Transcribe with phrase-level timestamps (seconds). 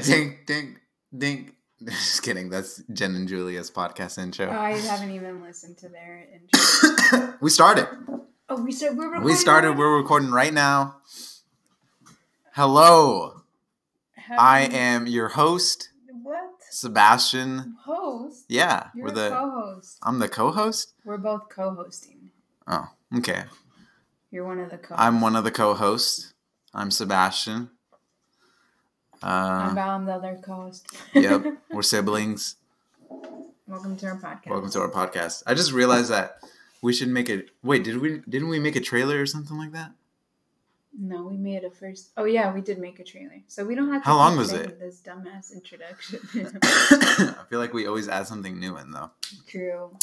[0.06, 0.80] dink, dink,
[1.16, 1.54] dink.
[1.84, 2.50] Just kidding.
[2.50, 4.46] That's Jen and Julia's podcast intro.
[4.46, 7.34] Oh, I haven't even listened to their intro.
[7.40, 7.88] we started.
[8.48, 8.98] oh, we started.
[8.98, 9.78] We're We recording started.
[9.78, 10.96] We're recording right now.
[12.52, 13.42] Hello.
[14.38, 15.88] I Happy- am your host,
[16.22, 16.38] What?
[16.70, 17.76] Sebastian.
[17.84, 18.44] Host?
[18.48, 19.30] Yeah, You're we're the.
[19.30, 19.98] co-host.
[20.02, 20.92] I'm the co-host.
[21.04, 22.30] We're both co-hosting.
[22.66, 22.88] Oh,
[23.18, 23.44] okay.
[24.30, 24.94] You're one of the co.
[24.96, 26.32] I'm one of the co-hosts.
[26.72, 27.70] I'm Sebastian.
[29.22, 30.86] Uh, I'm the other co-host.
[31.14, 32.56] yep, we're siblings.
[33.66, 34.46] Welcome to our podcast.
[34.50, 35.42] Welcome to our podcast.
[35.46, 36.40] I just realized that
[36.80, 37.84] we should make a wait.
[37.84, 38.22] Did we?
[38.28, 39.92] Didn't we make a trailer or something like that?
[40.98, 42.10] No, we made a first.
[42.16, 44.08] Oh yeah, we did make a trailer, so we don't have to.
[44.08, 44.80] How long was it?
[44.80, 46.20] This dumbass introduction.
[46.64, 49.10] I feel like we always add something new in though.
[49.46, 49.96] True.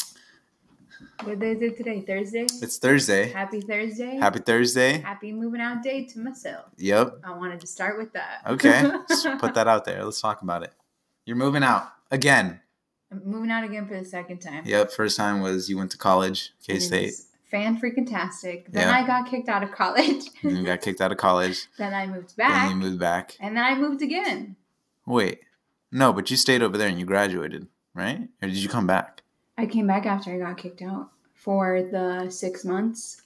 [1.24, 2.00] What day is it today?
[2.06, 2.46] Thursday.
[2.62, 3.30] It's Thursday.
[3.30, 4.16] Happy Thursday.
[4.16, 4.98] Happy Thursday.
[4.98, 6.66] Happy moving out day to myself.
[6.76, 7.20] Yep.
[7.24, 8.42] I wanted to start with that.
[8.46, 8.82] Okay.
[9.38, 10.04] Put that out there.
[10.04, 10.72] Let's talk about it.
[11.24, 12.60] You're moving out again.
[13.10, 14.62] I'm moving out again for the second time.
[14.66, 14.92] Yep.
[14.92, 17.14] First time was you went to college, K State.
[17.50, 18.70] Fan freaking tastic.
[18.72, 18.94] Then Yeah.
[18.94, 20.24] I got kicked out of college.
[20.42, 21.66] You got kicked out of college.
[21.78, 22.70] then I moved Then back.
[22.70, 23.36] you moved back.
[23.40, 24.56] and then I moved again.
[25.06, 25.40] Wait.
[25.90, 28.20] No, but you stayed over there and you graduated, right?
[28.42, 29.22] Or did you come back?
[29.58, 33.22] I came back after I got kicked out for the six months.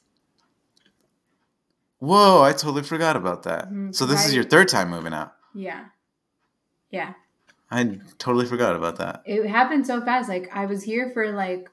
[1.98, 3.70] Whoa, I totally forgot about that.
[3.70, 5.34] Mhm, So this is your third time moving out.
[5.54, 5.84] Yeah.
[6.90, 7.12] Yeah.
[7.70, 9.22] I totally forgot about that.
[9.24, 10.28] It happened so fast.
[10.28, 11.70] Like I was here for like.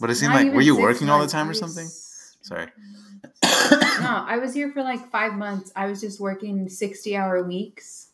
[0.00, 1.86] But it seemed like- were you working all the time or something?
[2.42, 2.66] Sorry.
[4.00, 5.72] No, I was here for like five months.
[5.74, 8.08] I was just working sixty hour weeks.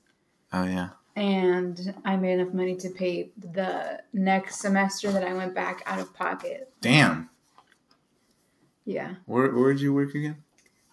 [0.53, 0.91] Oh yeah.
[1.21, 6.01] And I made enough money to pay the next semester that I went back out
[6.01, 6.73] of pocket.
[6.81, 7.29] Damn.
[8.87, 9.17] Yeah.
[9.27, 10.43] Where where did you work again?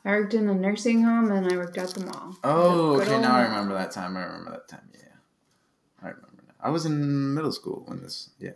[0.04, 2.36] I worked in a nursing home and I worked at the mall.
[2.44, 3.22] Oh, okay.
[3.22, 4.18] Now I remember that time.
[4.18, 4.90] I remember that time.
[4.94, 5.16] Yeah,
[6.02, 6.44] I remember.
[6.46, 6.56] That.
[6.60, 8.30] I was in middle school when this.
[8.38, 8.52] Yeah.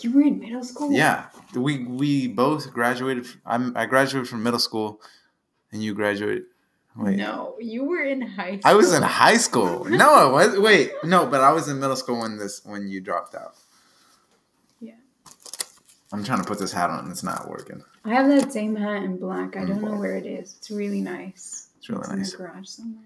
[0.00, 0.92] You were in middle school?
[0.92, 1.26] Yeah.
[1.54, 3.26] We we both graduated.
[3.44, 5.00] I'm I graduated from middle school,
[5.72, 6.44] and you graduated.
[6.98, 7.16] Wait.
[7.16, 8.62] No, you were in high school.
[8.64, 9.84] I was in high school.
[9.84, 10.58] No, I was.
[10.58, 13.54] Wait, no, but I was in middle school when this when you dropped out.
[14.80, 14.94] Yeah.
[16.12, 17.00] I'm trying to put this hat on.
[17.00, 17.82] and It's not working.
[18.04, 19.56] I have that same hat in black.
[19.56, 20.54] I In don't know where it is.
[20.58, 21.68] It's really nice.
[21.78, 22.32] It's really in nice.
[22.32, 23.02] the garage somewhere.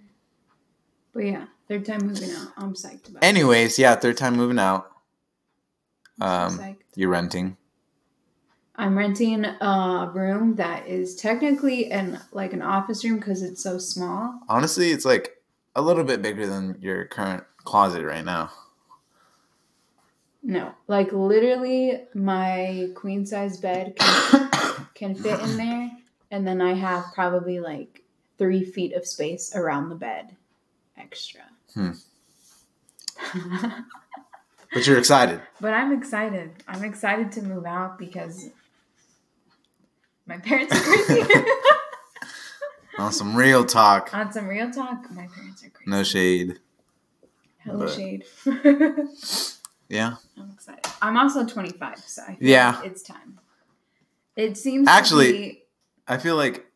[1.13, 2.53] But yeah, third time moving out.
[2.57, 4.89] I'm psyched about Anyways, yeah, third time moving out.
[6.21, 7.57] I'm Um, so you're renting.
[8.81, 13.77] I'm renting a room that is technically an like an office room because it's so
[13.77, 14.41] small.
[14.49, 15.37] Honestly, it's like
[15.77, 18.51] a little bit bigger than your current closet right now.
[20.43, 24.51] No, like literally, my queen size bed can,
[24.95, 25.91] can fit in there,
[26.31, 28.03] and then I have probably like
[28.39, 30.35] three feet of space around the bed,
[30.97, 31.43] extra.
[31.75, 31.91] Hmm.
[34.73, 35.41] But you're excited.
[35.61, 36.53] but I'm excited.
[36.69, 38.51] I'm excited to move out because
[40.31, 41.23] my parents are crazy.
[42.99, 44.15] On some real talk.
[44.15, 45.91] On some real talk, my parents are crazy.
[45.91, 46.59] No shade.
[47.59, 48.25] Hella but- shade.
[49.89, 50.15] Yeah.
[50.39, 50.87] I'm excited.
[51.03, 52.77] I'm also 25, so Yeah.
[52.77, 53.41] like it's time.
[54.37, 55.63] It seems Actually- to be,
[56.07, 56.71] I feel like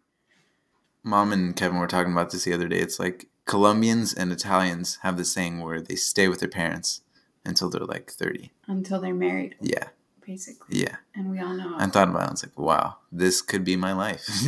[1.05, 2.81] mom and Kevin were talking about this the other day.
[2.81, 7.03] It's like Colombians and Italians have this saying where they stay with their parents
[7.45, 8.51] until they're like 30.
[8.67, 9.91] until they're married, Yeah.
[10.27, 10.81] Basically.
[10.81, 10.97] Yeah.
[11.15, 11.75] And we all know.
[11.77, 12.29] I thought about it.
[12.29, 14.27] I was like, wow, this could be my life.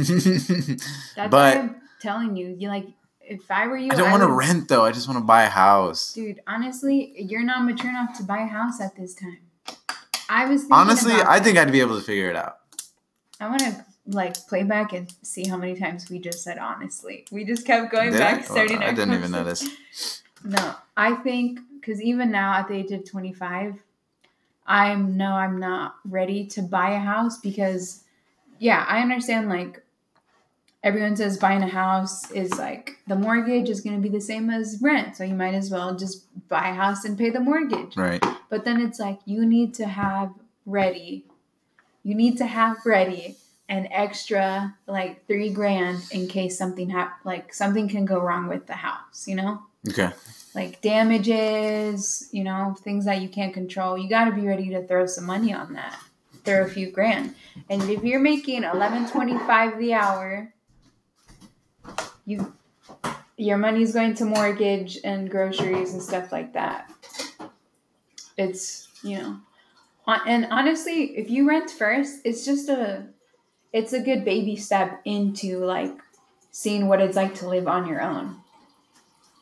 [1.17, 2.55] That's but I'm telling you.
[2.59, 2.87] You like,
[3.21, 4.85] if I were you, I don't want to rent though.
[4.85, 6.13] I just want to buy a house.
[6.13, 9.39] Dude, honestly, you're not mature enough to buy a house at this time.
[10.29, 11.45] I was thinking Honestly, I that.
[11.45, 12.59] think I'd be able to figure it out.
[13.41, 17.27] I want to like play back and see how many times we just said honestly.
[17.31, 18.79] We just kept going Did back, starting.
[18.79, 20.23] Well, I didn't even notice.
[20.45, 23.75] No, I think because even now at the age of 25,
[24.67, 28.05] I know I'm not ready to buy a house because,
[28.59, 29.83] yeah, I understand like
[30.83, 34.51] everyone says buying a house is like the mortgage is going to be the same
[34.51, 35.17] as rent.
[35.17, 37.97] So you might as well just buy a house and pay the mortgage.
[37.97, 38.25] Right.
[38.49, 40.33] But then it's like you need to have
[40.65, 41.25] ready,
[42.03, 43.37] you need to have ready
[43.69, 48.67] an extra like three grand in case something hap- like something can go wrong with
[48.67, 49.63] the house, you know?
[49.89, 50.11] Okay.
[50.57, 53.99] Like damages, you know, things that you can't control.
[53.99, 56.01] You got to be ready to throw some money on that.
[56.45, 57.35] Throw a few grand.
[57.69, 60.53] And if you're making 11.25 the hour,
[62.25, 62.53] you
[63.37, 66.91] your money's going to mortgage and groceries and stuff like that.
[68.39, 69.37] It's, you know,
[70.07, 73.07] and honestly, if you rent first, it's just a
[73.75, 75.93] it's a good baby step into like
[76.51, 78.37] seeing what it's like to live on your own.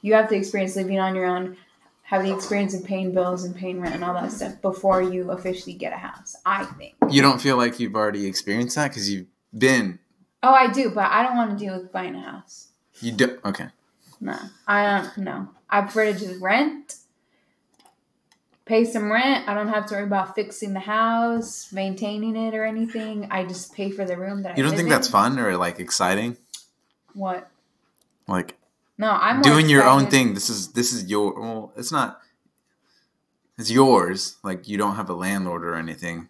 [0.05, 1.57] You have to experience living on your own,
[2.03, 5.31] have the experience of paying bills and paying rent and all that stuff before you
[5.31, 6.37] officially get a house.
[6.45, 6.95] I think.
[7.09, 9.99] You don't feel like you've already experienced that because you've been.
[10.43, 12.69] Oh, I do, but I don't want to deal with buying a house.
[13.01, 13.69] You do okay.
[14.21, 14.37] No,
[14.67, 15.17] I don't.
[15.17, 16.97] No, I prefer to just rent,
[18.67, 19.49] pay some rent.
[19.49, 23.29] I don't have to worry about fixing the house, maintaining it, or anything.
[23.31, 24.57] I just pay for the room that I.
[24.57, 24.91] You don't live think in.
[24.91, 26.37] that's fun or like exciting?
[27.15, 27.49] What?
[28.29, 28.59] Like
[28.97, 30.35] No, I'm doing your own thing.
[30.35, 31.35] This is this is your.
[31.41, 32.21] Well, it's not.
[33.59, 34.37] It's yours.
[34.43, 36.29] Like you don't have a landlord or anything.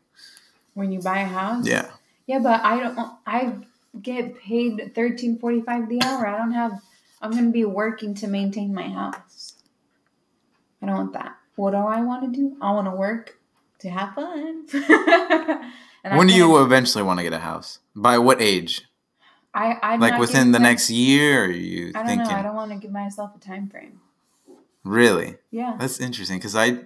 [0.74, 1.66] when you buy a house.
[1.66, 1.90] Yeah.
[2.26, 2.98] Yeah, but I don't.
[3.26, 3.54] I
[4.00, 6.26] get paid thirteen forty five the hour.
[6.26, 6.80] I don't have.
[7.20, 9.54] I'm gonna be working to maintain my house.
[10.82, 11.36] I don't want that.
[11.56, 12.56] What do I want to do?
[12.60, 13.38] I want to work
[13.80, 14.66] to have fun.
[16.04, 17.78] When do you eventually want to get a house?
[17.96, 18.82] By what age?
[19.54, 21.50] I I Like within the next year?
[21.50, 22.28] You I don't thinking?
[22.28, 22.34] know.
[22.34, 24.00] I don't want to give myself a time frame.
[24.82, 25.36] Really?
[25.50, 25.76] Yeah.
[25.78, 26.78] That's interesting because I,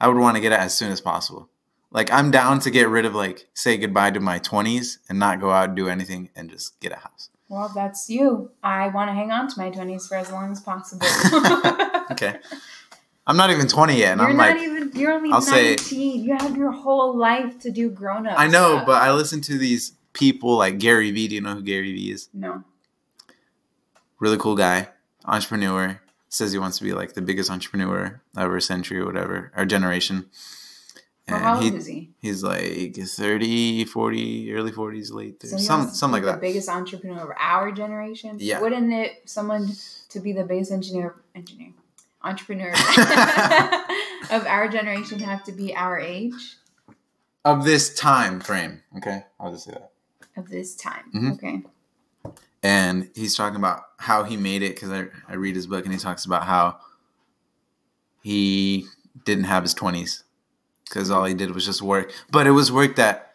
[0.00, 1.48] I would want to get it as soon as possible.
[1.90, 5.40] Like I'm down to get rid of like say goodbye to my twenties and not
[5.40, 7.30] go out and do anything and just get a house.
[7.48, 8.50] Well, that's you.
[8.62, 11.06] I want to hang on to my twenties for as long as possible.
[12.10, 12.38] Okay.
[13.26, 14.90] I'm not even twenty yet, and you're I'm not like, even.
[14.94, 16.24] You're only I'll say- nineteen.
[16.24, 18.38] you have your whole life to do grown up.
[18.38, 18.86] I know, stuff.
[18.86, 21.28] but I listen to these people like Gary Vee.
[21.28, 22.28] Do you know who Gary Vee is?
[22.32, 22.64] no.
[24.20, 24.88] Really cool guy,
[25.24, 26.00] entrepreneur.
[26.28, 29.64] Says he wants to be like the biggest entrepreneur of our century or whatever, our
[29.64, 30.26] generation.
[31.28, 32.10] Well, how old he, is he?
[32.20, 36.40] he's like 30, 40, early 40s, late 30s, So some, something like The that.
[36.40, 38.36] biggest entrepreneur of our generation.
[38.40, 38.60] Yeah.
[38.60, 39.68] Wouldn't it someone
[40.08, 41.72] to be the biggest engineer, engineer,
[42.24, 42.72] entrepreneur
[44.30, 46.56] of our generation have to be our age
[47.44, 49.24] Of this time frame, okay?
[49.38, 49.92] I'll just say that.
[50.38, 51.10] Of this time?
[51.14, 51.32] Mhm.
[51.34, 51.62] Okay.
[52.62, 55.92] and he's talking about how he made it because I, I read his book and
[55.94, 56.78] he talks about how
[58.22, 58.86] he
[59.24, 60.22] didn't have his 20s
[60.88, 63.34] because all he did was just work but it was work that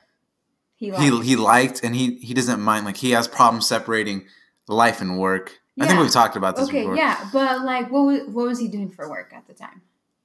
[0.75, 1.25] He he, liked.
[1.25, 4.25] he liked and he, he doesn't mind like he has problems separating
[4.67, 8.05] life and work i think we've talked about this okay, before yeah, but like, what
[8.05, 9.81] was what was he doing for work at the time?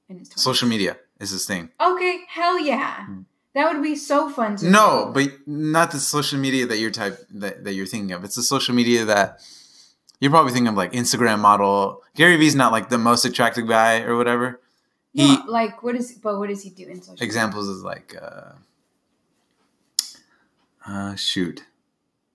[0.09, 0.39] In his 20s?
[0.39, 3.21] social media is his thing Okay, hell yeah, Hmm.
[3.59, 5.27] That would be so fun to no do.
[5.27, 8.23] but not the social media that you're type that, that you're thinking of.
[8.23, 9.41] It's the social media that
[10.21, 12.01] you're probably thinking of like instagram model.
[12.15, 14.59] Gary vee's not like the most attractive guy or whatever.
[15.13, 17.23] He No, like what is but what does he do in social?
[17.23, 18.51] examples is like uh
[20.87, 21.63] uh shoot.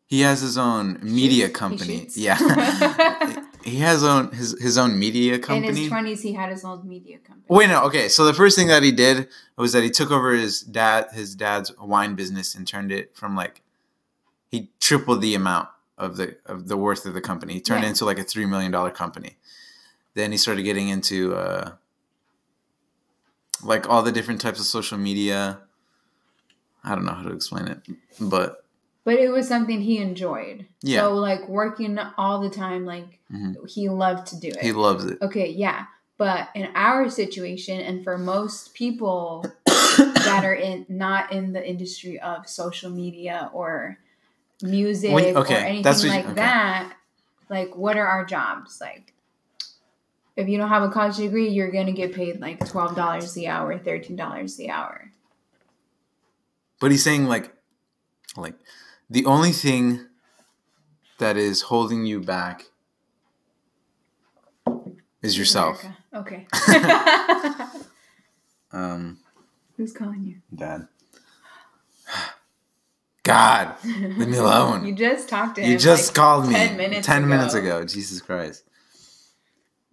[0.06, 1.46] He has his own media?
[1.46, 2.08] He company.
[2.14, 2.36] yeah
[3.64, 5.68] he has own his his own media company.
[5.68, 7.46] In his twenties, he had his own media company.
[7.48, 10.32] wait no okay so the first thing that he did was that he took over
[10.32, 13.62] his dad his dad's wine business and turned it from like
[14.50, 17.88] he tripled the amount of the of the worth of the company he turned it
[17.88, 19.36] into like a three million dollar company
[20.14, 21.72] then he started getting into uh
[23.62, 25.58] like all the different types of social media
[26.82, 27.78] i don't know how to explain it
[28.20, 28.63] but
[29.04, 30.66] But it was something he enjoyed.
[30.82, 31.00] Yeah.
[31.02, 33.68] So like working all the time, like Mhm.
[33.68, 34.60] he loved to do it.
[34.62, 35.86] he loves it okay, yeah.
[36.16, 42.18] But in our situation, and for most people that are in not in the industry
[42.20, 43.98] of social media or
[44.62, 46.34] music When- okay, or anything what you- like okay.
[46.34, 46.96] that,
[47.50, 48.80] like what are our jobs?
[48.80, 49.12] Like
[50.36, 53.48] if you don't have a college degree, you're gonna get paid like twelve dollars the
[53.48, 55.10] hour, thirteen dollars the hour.
[56.80, 57.52] but he's saying like
[58.36, 58.54] like
[59.10, 60.06] the only thing
[61.18, 62.66] that is holding you back
[65.22, 66.14] is yourself America.
[66.14, 66.46] Okay.
[68.72, 69.18] um
[69.76, 70.36] Who's calling you?
[70.54, 70.86] dad
[73.22, 75.70] god leave me alone You just talked to him.
[75.72, 77.28] You just like, called me 10 minutes 10 ago.
[77.28, 77.84] minutes ago.
[77.84, 78.64] Jesus Christ.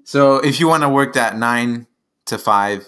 [0.04, 1.88] So if you want to work that nine
[2.26, 2.86] to five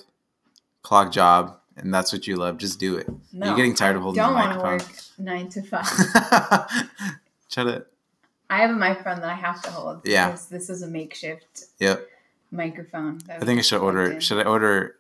[0.82, 3.08] clock job and that's what you love, just do it.
[3.32, 4.88] No, You're getting tired of holding I don't the want to microphone.
[4.88, 6.90] work nine to five.
[7.50, 7.88] Shut it.
[8.50, 10.02] I have a microphone that I have to hold.
[10.06, 10.28] Yeah.
[10.28, 12.08] Because this is a makeshift Yep.
[12.52, 13.20] microphone.
[13.30, 14.20] I think I should order in.
[14.20, 14.96] should I order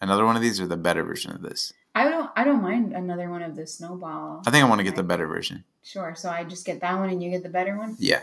[0.00, 1.72] another one of these or the better version of this?
[1.96, 2.30] I don't.
[2.36, 4.42] I don't mind another one of the snowball.
[4.46, 5.62] I think I want to get the better version.
[5.82, 6.14] Sure.
[6.16, 7.94] So I just get that one, and you get the better one.
[8.00, 8.22] Yeah.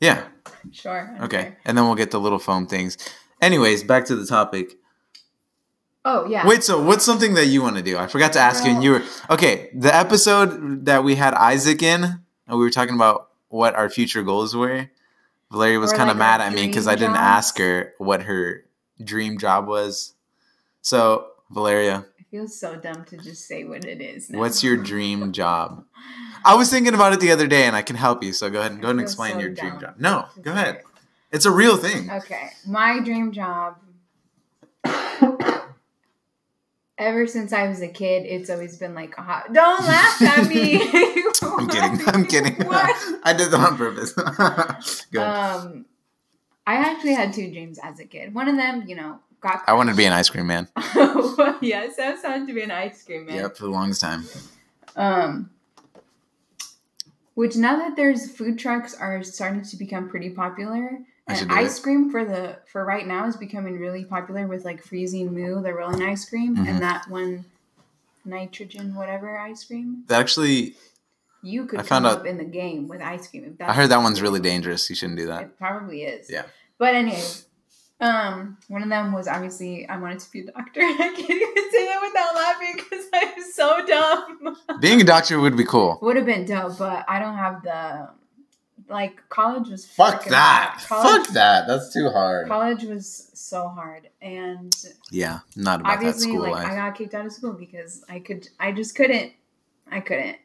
[0.00, 0.24] Yeah.
[0.72, 1.14] Sure.
[1.22, 1.42] Okay.
[1.42, 1.58] care.
[1.64, 2.96] And then we'll get the little foam things.
[3.40, 4.76] Anyways, back to the topic.
[6.08, 6.46] Oh yeah.
[6.46, 7.98] Wait, so what's something that you want to do?
[7.98, 9.70] I forgot to ask you, and you were okay.
[9.74, 14.22] The episode that we had Isaac in, and we were talking about what our future
[14.22, 14.88] goals were.
[15.50, 18.64] Valeria was kind of like mad at me because I didn't ask her what her
[19.02, 20.14] dream job was.
[20.80, 24.30] So, Valeria, It feels so dumb to just say what it is.
[24.30, 24.38] Now.
[24.38, 25.84] what's your dream job?
[26.44, 28.32] I was thinking about it the other day, and I can help you.
[28.32, 29.94] So go ahead and go ahead and explain so your dream job.
[29.98, 30.82] No, go ahead.
[31.32, 32.08] It's a real thing.
[32.08, 33.78] Okay, my dream job
[36.98, 39.52] Ever since I was a kid, it's always been like a hot.
[39.52, 40.80] Don't laugh at me.
[41.42, 42.08] I'm kidding.
[42.08, 42.56] I'm kidding.
[42.66, 43.20] What?
[43.22, 44.12] I did that on purpose.
[45.10, 45.22] Go.
[45.22, 45.84] Um,
[46.66, 48.34] I actually had two dreams as a kid.
[48.34, 49.62] One of them, you know, got.
[49.66, 50.68] I wanted to be an ice cream man.
[51.60, 53.36] yes, I wanted to be an ice cream man.
[53.36, 54.24] Yep, for the longest time.
[54.96, 55.50] Um,
[57.34, 62.10] which now that there's food trucks are starting to become pretty popular, and ice cream
[62.10, 66.02] for the for right now is becoming really popular with like freezing moo, the rolling
[66.02, 66.68] ice cream, Mhm.
[66.68, 67.44] and that one
[68.24, 70.04] nitrogen whatever ice cream.
[70.08, 70.76] That actually,
[71.42, 73.44] You could I found up out- in the game with ice cream.
[73.60, 74.88] If I heard that one's really dangerous.
[74.90, 75.42] You shouldn't do that.
[75.42, 76.28] It probably is.
[76.30, 76.42] Yeah.
[76.78, 77.46] But anyways,
[78.00, 80.80] um, one of them was obviously I wanted to be a doctor.
[80.82, 84.56] I can't even say that without laughing because I'm so dumb.
[84.80, 85.98] Being a doctor would be cool.
[86.02, 88.08] Would have been dope, but I don't have the
[88.88, 90.84] like college was Fuck that.
[90.86, 91.66] College, Fuck that.
[91.66, 92.48] That's too hard.
[92.48, 94.74] college was so hard, and
[95.10, 96.66] Yeah, not about that school like life.
[96.72, 99.32] I got kicked out of school because I could, I just couldn't,
[99.90, 100.36] I couldn't.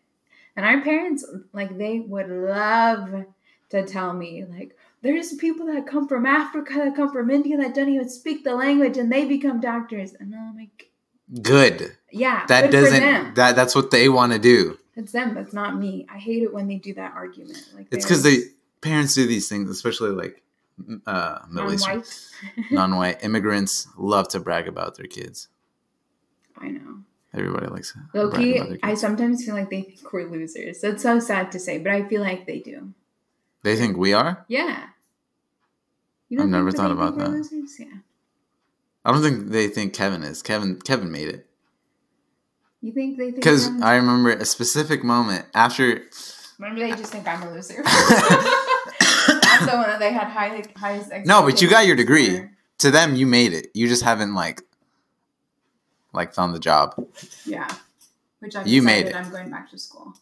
[0.55, 3.25] And our parents, like, they would love
[3.69, 7.73] to tell me, like, there's people that come from Africa, that come from India, that
[7.73, 10.13] don't even speak the language, and they become doctors.
[10.19, 10.91] And I'm like,
[11.41, 11.95] Good.
[12.11, 13.35] yeah, That good doesn't.
[13.35, 14.77] That that's what they want to do.
[15.01, 15.33] It's them.
[15.33, 16.05] That's not me.
[16.09, 17.69] I hate it when they do that argument.
[17.75, 18.37] Like, It's because they
[18.81, 20.43] parents do these things, especially like
[21.05, 22.71] uh, Middle Eastern, non-white.
[22.71, 25.47] non-white immigrants love to brag about their kids.
[26.57, 26.99] I know.
[27.33, 30.29] Everybody likes to Low brag key, about their I sometimes feel like they think we're
[30.29, 30.81] losers.
[30.81, 32.93] That's so sad to say, but I feel like they do.
[33.63, 34.45] They think we are.
[34.47, 34.87] Yeah.
[36.29, 37.29] You I've never thought about that.
[37.29, 37.79] Losers?
[37.79, 37.99] Yeah.
[39.03, 40.41] I don't think they think Kevin is.
[40.41, 41.47] Kevin Kevin made it
[42.81, 43.35] You think they think?
[43.35, 46.01] because I remember a specific moment after.
[46.57, 47.83] Remember, they just think I'm a loser.
[49.61, 51.11] The one that they had high, highest.
[51.25, 52.45] No, but you got your degree.
[52.79, 53.67] to them, you made it.
[53.75, 54.61] You just haven't like
[56.13, 56.95] like found the job.
[57.45, 57.67] Yeah.
[58.39, 59.15] Which I've You made it.
[59.15, 60.15] I'm going back to school.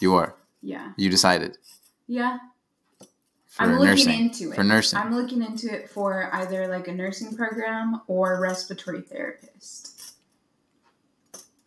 [0.00, 0.34] You are.
[0.62, 0.92] Yeah.
[0.98, 1.56] You decided
[2.06, 2.38] Yeah.
[3.46, 4.18] for I'm looking nursing.
[4.20, 4.54] into it.
[4.54, 4.98] For nursing.
[4.98, 9.93] I'm looking into it for either like a nursing program or respiratory therapist.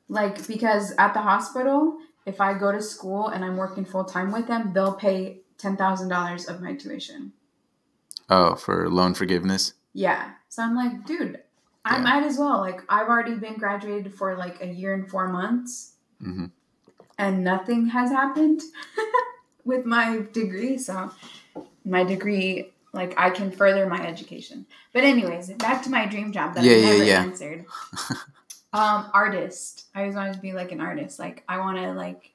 [0.10, 4.32] Like because at the hospital, if I go to school and I'm working full time
[4.32, 7.34] with them, they'll pay ten thousand dollars of my tuition.
[8.30, 9.74] oh, for loan forgiveness.
[9.94, 10.32] Yeah.
[10.50, 11.40] So I'm like, dude,
[11.86, 12.04] I Yeah.
[12.04, 12.60] might as well.
[12.60, 16.46] Like I've already been graduated for like a year and four months hmm
[17.20, 18.62] and nothing has happened
[19.66, 20.78] with my degree.
[20.78, 21.12] So
[21.84, 24.66] my degree, like I can further my education.
[24.94, 27.22] But anyways, back to my dream job that Yeah, I yeah, never yeah.
[27.24, 27.66] answered.
[28.78, 29.86] um, artist.
[29.96, 31.20] I always wanted to be like an artist.
[31.20, 32.32] Like I want to like.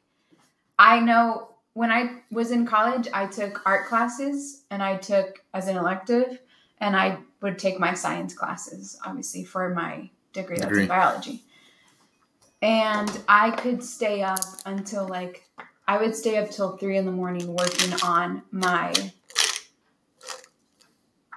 [0.79, 5.69] I know when I was in college, I took art classes and I took as
[5.69, 6.41] an elective,
[6.79, 10.57] and I would take my science classes, obviously for my degree.
[10.57, 10.83] That's Degree.
[10.83, 11.43] in biology.
[12.61, 15.45] And I could stay up until like
[15.89, 18.93] I would stay up till three in the morning working on my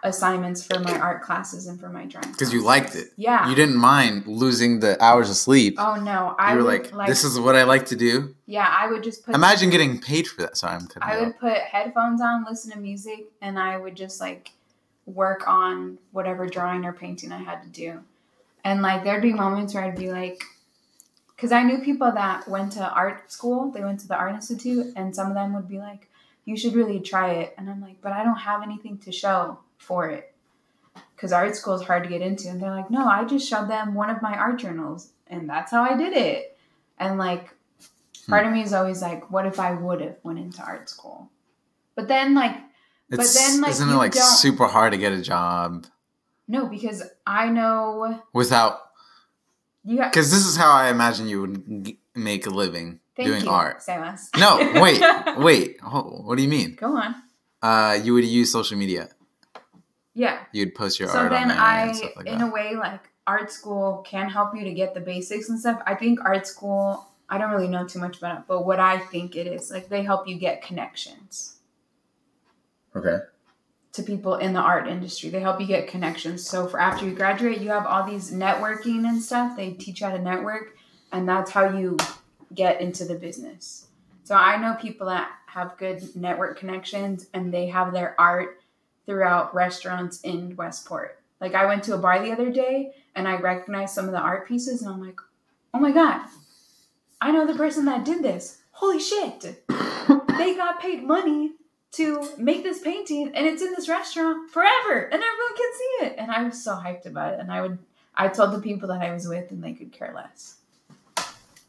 [0.06, 2.32] assignments for my art classes and for my drawing.
[2.32, 3.08] Because you liked it.
[3.18, 3.50] Yeah.
[3.50, 5.76] You didn't mind losing the hours of sleep.
[5.78, 8.68] Oh no, I you were would like, "This is what I like to do." yeah.
[8.70, 9.36] I would just put.
[9.36, 10.58] Imagine getting paid for that.
[10.58, 10.88] Sorry, I'm.
[11.02, 14.52] I would put headphones on, listen to music, and I would just like
[15.06, 18.00] work on whatever drawing or painting I had to do.
[18.64, 20.44] And like there'd be moments where I'd be like,
[21.36, 24.94] because I knew people that went to art school, they went to the art institute,
[24.96, 26.10] and some of them would be like,
[26.46, 29.60] "You should really try it," and I'm like, "But I don't have anything to show
[29.78, 30.34] for it."
[31.16, 33.70] Because art school is hard to get into, and they're like, "No, I just showed
[33.70, 36.58] them one of my art journals, and that's how I did it."
[36.98, 37.56] And like,
[38.28, 41.30] part of me is always like, "What if I would have went into art school?"
[41.96, 42.56] But then, like,
[43.10, 45.86] but It's, then, like, isn't it like super hard to get a job
[46.48, 48.80] no, because I know without?
[49.84, 49.98] you.
[49.98, 53.80] Because this is how I imagine you would make a living thank doing you, art.
[53.80, 54.30] Samus.
[54.38, 55.02] No, wait,
[55.38, 55.78] wait.
[55.84, 56.76] Oh, what do you mean?
[56.76, 57.16] Go on.
[57.62, 59.10] Uh, you would use social media.
[60.16, 60.40] Yeah.
[60.54, 61.16] You'd post your art.
[61.16, 62.48] so art then I, like in that.
[62.48, 65.82] a way, like art school can help you to get the basics and stuff.
[65.86, 67.06] I think art school.
[67.28, 69.90] I don't really know too much about it, but what I think it is, like
[69.90, 71.58] they help you get connections
[72.96, 73.18] okay.
[73.94, 75.30] to people in the art industry.
[75.30, 76.48] They help you get connections.
[76.48, 79.58] So for after you graduate, you have all these networking and stuff.
[79.58, 80.78] They teach you how to network,
[81.12, 81.98] and that's how you
[82.54, 83.88] get into the business.
[84.24, 88.60] So I know people that have good network connections and they have their art
[89.06, 91.20] throughout restaurants in Westport.
[91.40, 94.20] Like I went to a bar the other day and I recognized some of the
[94.20, 95.20] art pieces and I'm like,
[95.74, 96.22] "Oh my god.
[97.22, 98.62] I know the person that did this.
[98.72, 99.42] Holy shit.
[100.38, 101.54] they got paid money
[101.94, 106.16] to make this painting and it's in this restaurant forever and everyone can see it."
[106.18, 107.78] And I was so hyped about it and I would
[108.18, 110.56] I told the people that I was with, and they could care less.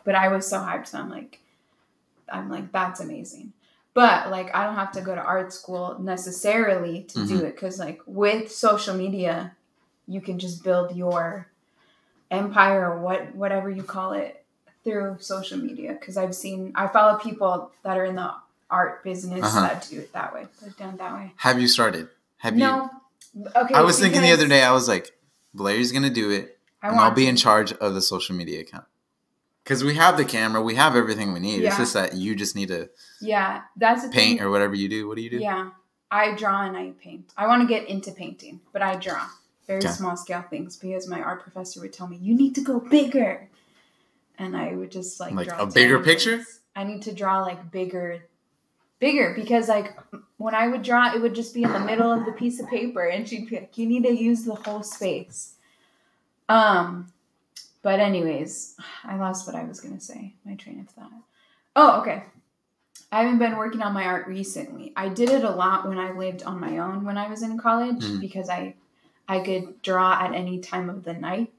[0.04, 1.40] But I was so hyped, so I'm like,
[2.28, 3.52] I'm like, that's amazing.
[3.96, 7.44] But like, I don't have to go to art school necessarily to do Mhm.
[7.48, 9.56] it because like with social media,
[10.06, 11.46] you can just build your
[12.30, 14.44] empire or what whatever you call it
[14.84, 15.96] through social media.
[15.98, 18.30] Because I've seen, I follow people that are in the
[18.70, 19.62] art business Uh-huh.
[19.62, 20.46] that do it that way,
[20.78, 21.32] down that way.
[21.36, 22.08] Have you started?
[22.44, 22.66] Have you?
[22.66, 22.90] No,
[23.56, 23.72] okay.
[23.74, 24.62] I was thinking the other day.
[24.62, 25.16] I was like,
[25.54, 27.28] Blair's gonna do it, I and I'll be to.
[27.30, 28.84] in charge of the social media account.
[29.66, 31.64] Because we have the camera, we have everything we need.
[31.64, 32.88] It's just that you just need to
[33.20, 35.08] Yeah, that's paint or whatever you do.
[35.08, 35.38] What do you do?
[35.38, 35.70] Yeah,
[36.08, 37.32] I draw and I paint.
[37.36, 39.26] I want to get into painting, but I draw
[39.66, 39.88] very Okay.
[39.88, 43.48] small scale things because my art professor would tell me you need to go bigger,
[44.38, 46.44] and I would just like Like draw a bigger picture?
[46.76, 48.22] I need to draw like bigger,
[49.00, 49.98] bigger because like
[50.36, 52.68] when I would draw, it would just be in the middle of the piece of
[52.68, 55.56] paper, and she'd be like, "You need to use the whole space."
[56.48, 57.12] Um,
[57.86, 58.74] but anyways,
[59.04, 60.34] I lost what I was gonna say.
[60.44, 61.12] My train of thought.
[61.76, 62.24] Oh, okay.
[63.12, 64.92] I haven't been working on my art recently.
[64.96, 67.56] I did it a lot when I lived on my own when I was in
[67.56, 68.18] college Mhm.
[68.20, 68.74] because I
[69.28, 71.52] I could draw at any time of the night.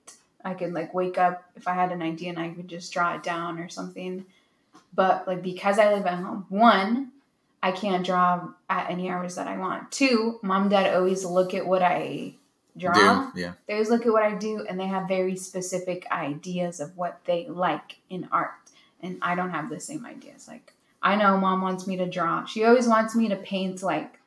[0.44, 3.16] I could like wake up if I had an idea and I could just draw
[3.16, 4.26] it down or something.
[4.94, 7.14] But like because I live at home, one,
[7.64, 9.94] I can't draw at any hours that I want.
[9.94, 12.34] Two, mom and dad always look at what I
[12.78, 13.54] draw Do yeah.
[13.68, 17.20] they always look at what I do and they have very specific ideas of what
[17.26, 18.52] they like in art.
[19.02, 20.48] And I don't have the same ideas.
[20.48, 22.46] Like, I know mom wants me to draw.
[22.46, 24.20] She always wants me to paint like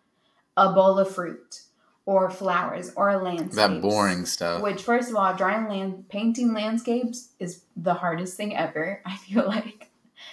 [0.56, 1.62] a bowl of fruit
[2.06, 3.52] or flowers or a landscape.
[3.54, 4.62] That boring stuff.
[4.62, 9.00] Which, first of all, drawing land, painting landscapes is the hardest thing ever.
[9.06, 9.88] I feel like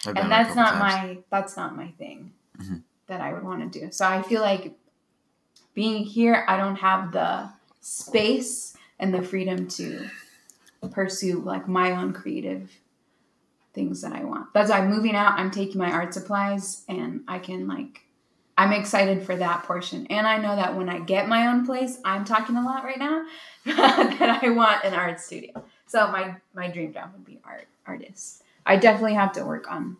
[0.05, 0.79] and that's not times.
[0.79, 2.31] my that's not my thing
[2.61, 2.83] Mhm.
[3.07, 3.91] that I would want to do.
[3.91, 4.77] So I feel like
[5.73, 7.49] being here, I don't have the
[7.87, 10.09] space and the freedom to
[10.91, 12.69] pursue like my own creative
[13.73, 14.53] things that I want.
[14.53, 18.01] That's why I'm moving out, I'm taking my art supplies and I can like
[18.57, 20.07] I'm excited for that portion.
[20.07, 22.97] And I know that when I get my own place, I'm talking a lot right
[22.97, 23.23] now,
[23.65, 25.63] that I want an art studio.
[25.85, 28.43] So my my dream job would be art artist.
[28.65, 29.95] I definitely have to work on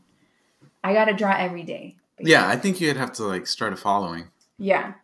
[0.83, 1.95] I gotta draw every day.
[2.19, 4.25] Yeah, I think you'd have to like start a following.
[4.57, 4.95] Yeah.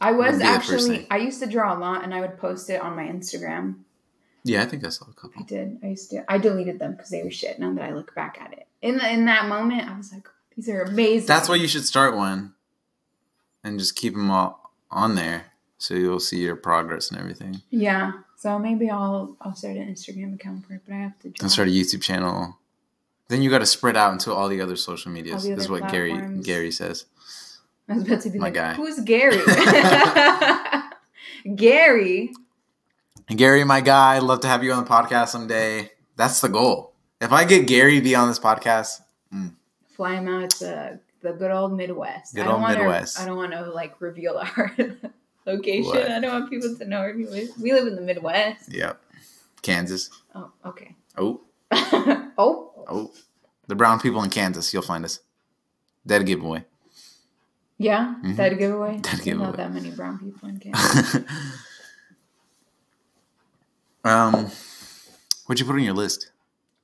[0.00, 1.06] I was Would be the first actually.
[1.10, 3.76] I used to draw a lot and I would post it on my Instagram.
[4.44, 5.42] Yeah, I think I saw a couple.
[5.42, 5.78] I did.
[5.82, 8.38] I used to I deleted them because they were shit now that I look back
[8.40, 8.66] at it.
[8.82, 11.26] In the, in that moment I was like, these are amazing.
[11.26, 12.54] That's why you should start one,
[13.64, 15.46] and just keep them all on there,
[15.78, 17.62] so you'll see your progress and everything.
[17.70, 18.12] Yeah.
[18.36, 21.44] So maybe I'll I'll start an Instagram account for it, but I have to draw.
[21.44, 22.58] And start a YouTube channel.
[23.28, 25.42] Then you got to spread out into all the other social medias.
[25.42, 26.42] the This is other what Gary.
[26.42, 27.06] Gary says.
[27.88, 28.74] I was about to be My like, guy.
[28.74, 29.38] who's Gary?
[31.54, 32.32] Gary.
[33.28, 35.90] Gary, my guy, I'd love to have you on the podcast someday.
[36.16, 36.94] That's the goal.
[37.20, 39.00] If I get Gary to be on this podcast,
[39.32, 39.54] mm.
[39.94, 42.34] fly him out to the good old Midwest.
[42.34, 43.16] Good I don't old want Midwest.
[43.16, 44.76] To, I don't want to like reveal our
[45.46, 45.90] location.
[45.90, 46.10] What?
[46.10, 47.48] I don't want people to know where we live.
[47.60, 48.72] We live in the Midwest.
[48.72, 49.00] yep,
[49.62, 50.10] Kansas.
[50.34, 50.94] Oh, okay.
[51.16, 51.40] Oh,
[51.72, 53.12] oh, oh,
[53.66, 54.72] the brown people in Kansas.
[54.72, 55.20] You'll find us.
[56.06, 56.64] Dead giveaway.
[57.78, 58.14] Yeah.
[58.22, 58.36] Mhm.
[58.36, 58.98] That giveaway.
[58.98, 59.46] There's giveaway.
[59.46, 61.24] Not that many brown people in Canada.
[64.04, 64.50] um,
[65.46, 66.30] what'd you put on your list?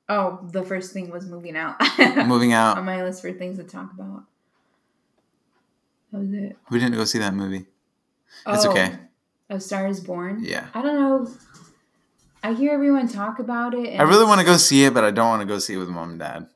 [0.08, 1.76] oh, the first thing was moving out.
[2.26, 2.76] Moving out.
[2.76, 4.24] on my list for things to talk about.
[6.12, 6.56] That was it.
[6.70, 7.64] We didn't go see that movie.
[8.46, 8.92] It's Oh, okay.
[9.48, 10.40] A Star Is Born.
[10.44, 10.66] Yeah.
[10.74, 11.30] I don't know.
[12.42, 13.98] I hear everyone talk about it.
[13.98, 15.78] I really want to go see it, but I don't want to go see it
[15.78, 16.46] with mom and dad.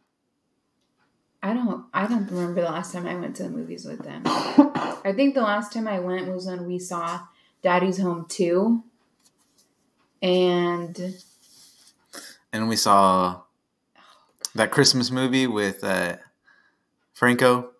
[1.46, 1.84] I don't.
[1.94, 4.22] I don't remember the last time I went to the movies with them.
[4.26, 7.20] I think the last time I went was when we saw
[7.62, 8.82] Daddy's Home Two,
[10.20, 11.14] and
[12.52, 13.42] And we saw
[14.54, 16.16] that Christmas movie with uh,
[17.14, 17.70] Franco.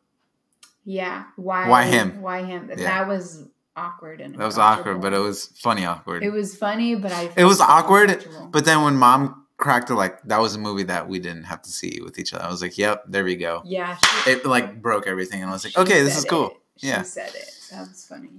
[0.85, 2.23] yeah, why Why him?
[2.23, 2.69] Why him?
[2.69, 2.77] Yeah.
[2.77, 6.23] That was awkward and That was awkward, but it was funny awkward.
[6.23, 8.25] it was funny, but I It was awkward.
[8.51, 11.63] But then when mom cracked it, like that was a movie that we didn't have
[11.63, 12.45] to see with each other.
[12.45, 15.53] I was like, "Yep, there we go." yeah, she, It like broke everything, and I
[15.53, 16.57] was like, "Okay, this is cool." it.
[16.79, 17.03] She Yeah.
[17.03, 17.51] said it.
[17.71, 18.31] That was funny.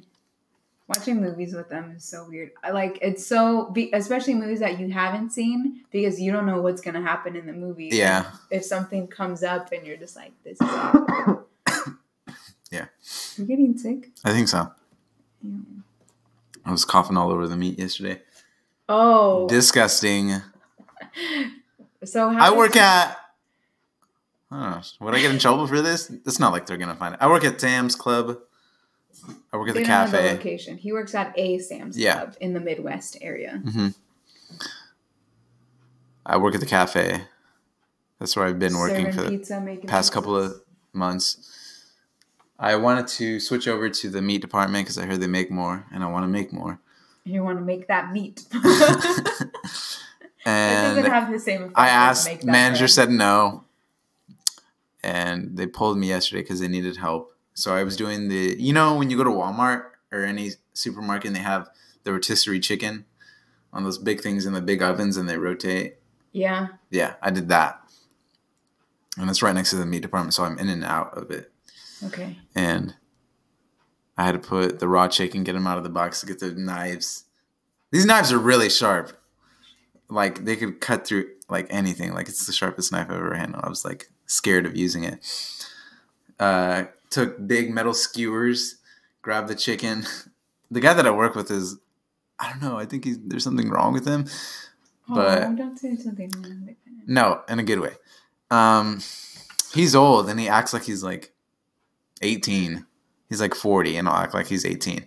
[0.87, 2.51] Watching movies with them is so weird.
[2.63, 6.79] I like it's so, especially movies that you haven't seen because you don't know what's
[6.81, 7.89] gonna happen in the movie.
[7.91, 11.43] Yeah, if something comes up and you're just like, this is awkward.
[12.71, 12.85] Yeah.
[13.37, 14.09] You're getting sick?
[14.25, 14.69] I think so.
[15.41, 15.51] Yeah.
[16.65, 18.21] I was coughing all over the meat yesterday.
[18.89, 19.47] Oh.
[19.47, 20.33] Disgusting.
[22.03, 23.17] So how I work at.
[24.49, 24.81] I.
[25.01, 26.09] Would I get in trouble for this?
[26.25, 27.21] It's not like they're gonna find it.
[27.21, 28.37] I work at Sam's Club.
[29.51, 30.31] I work at They the don't have the cafe.
[30.33, 30.77] location.
[30.77, 32.13] He works at a Sam's Yeah.
[32.13, 33.61] Club in the Midwest area.
[33.63, 33.89] hmm
[36.25, 37.21] I work at the cafe.
[38.19, 40.61] That's where I've been working Serving for the pizza, past couple of
[40.93, 41.93] months.
[42.59, 45.85] I wanted to switch over to the meat department because I heard they make more,
[45.93, 46.79] and I want to make more.
[47.23, 48.43] You want to make that meat.
[50.45, 51.77] it doesn't have the same effect.
[51.77, 53.63] I asked, manager said no,
[55.03, 57.33] and they pulled me yesterday because they needed help.
[57.53, 61.27] So I was doing the, you know, when you go to Walmart or any supermarket,
[61.27, 61.69] and they have
[62.03, 63.05] the rotisserie chicken
[63.73, 65.97] on those big things in the big ovens, and they rotate.
[66.31, 66.67] Yeah.
[66.91, 67.81] Yeah, I did that,
[69.17, 71.51] and it's right next to the meat department, so I'm in and out of it.
[72.05, 72.37] Okay.
[72.53, 72.93] and
[74.17, 76.39] I had to put the raw chicken, get them out of the box to get
[76.39, 77.25] the knives.
[77.91, 79.16] These knives are really sharp.
[80.09, 82.13] Like they could cut through like anything.
[82.13, 83.63] Like it's the sharpest knife I've ever handled.
[83.65, 85.25] I was like scared of using it.
[86.39, 88.75] Uh, took big metal skewers,
[89.21, 90.03] grabbed the chicken.
[90.69, 91.77] The guy that I work with is,
[92.37, 92.77] I don't know.
[92.77, 94.25] I think he's there's something wrong with him.
[95.07, 96.77] But- oh, don't say something wrong with it.
[97.07, 97.93] No, in a good way.
[98.51, 99.01] Um,
[99.73, 101.31] he's old and he acts like he's like
[102.21, 102.85] 18.
[103.29, 105.05] He's like 40 and I'll act like he's 18.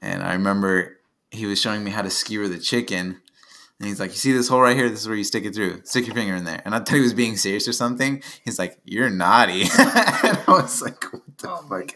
[0.00, 0.98] And I remember
[1.30, 3.20] he was showing me how to skewer the chicken.
[3.78, 4.88] And he's like, You see this hole right here?
[4.88, 5.82] This is where you stick it through.
[5.84, 6.62] Stick your finger in there.
[6.64, 8.22] And I thought he was being serious or something.
[8.44, 9.62] He's like, You're naughty.
[9.62, 11.94] and I was like, What the Oh fuck?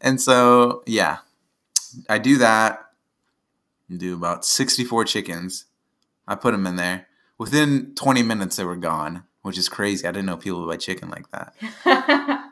[0.00, 1.18] And so, yeah,
[2.08, 2.86] I do that.
[3.94, 5.66] Do about 64 chickens.
[6.26, 7.08] I put them in there.
[7.36, 10.06] Within 20 minutes, they were gone, which is crazy.
[10.06, 11.54] I didn't know people would buy chicken like that.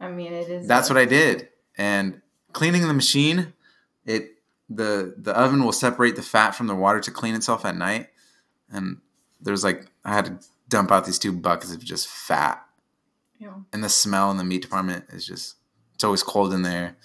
[0.00, 0.68] I mean, it is.
[0.68, 1.48] That's what I did.
[1.76, 2.20] And
[2.52, 3.54] cleaning the machine,
[4.04, 4.33] it
[4.68, 8.08] the the oven will separate the fat from the water to clean itself at night.
[8.70, 8.98] And
[9.40, 12.64] there's like I had to dump out these two buckets of just fat.
[13.38, 13.54] Yeah.
[13.72, 15.56] And the smell in the meat department is just
[15.94, 16.96] it's always cold in there.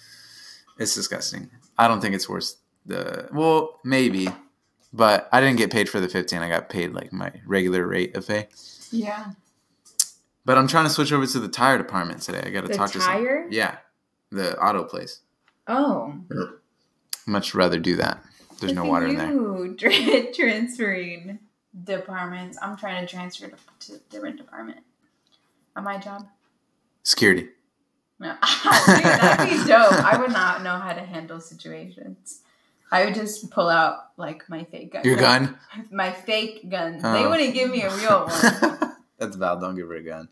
[0.78, 1.50] It's disgusting.
[1.76, 4.28] I don't think it's worth the well, maybe.
[4.92, 6.40] But I didn't get paid for the 15.
[6.40, 8.48] I got paid like my regular rate of pay.
[8.90, 9.32] Yeah.
[10.44, 12.42] But I'm trying to switch over to the tire department today.
[12.44, 13.12] I got to talk to some.
[13.12, 13.46] tire?
[13.50, 13.76] Yeah.
[14.32, 15.20] The auto place.
[15.68, 16.14] Oh.
[17.26, 18.22] Much rather do that.
[18.60, 19.74] There's no water in there.
[19.78, 21.38] tra- transferring
[21.84, 22.58] departments.
[22.60, 23.56] I'm trying to transfer to,
[23.92, 24.78] to different department.
[25.76, 26.26] On my job.
[27.02, 27.48] Security.
[28.18, 28.32] No.
[28.86, 29.92] Dude, that'd be dope.
[30.04, 32.40] I would not know how to handle situations.
[32.92, 35.02] I would just pull out like my fake gun.
[35.04, 35.56] Your gun?
[35.92, 36.98] My fake gun.
[36.98, 37.30] They Oh.
[37.30, 38.94] wouldn't give me a real one.
[39.16, 39.60] That's Val.
[39.60, 40.28] Don't give her a gun.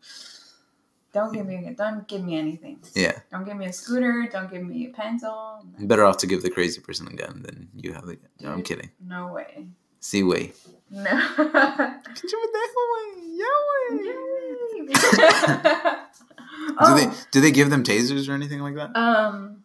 [1.12, 2.80] Don't give me a don't give me anything.
[2.94, 3.18] Yeah.
[3.30, 4.28] Don't give me a scooter.
[4.30, 5.64] Don't give me a pencil.
[5.80, 8.28] Better off to give the crazy person a gun than you have the gun.
[8.40, 8.90] No, I'm kidding.
[9.04, 9.66] No way.
[10.00, 10.52] See way.
[10.90, 11.02] No.
[11.04, 13.18] Get you with that way.
[16.68, 18.96] Do oh, they do they give them tasers or anything like that?
[18.96, 19.64] um.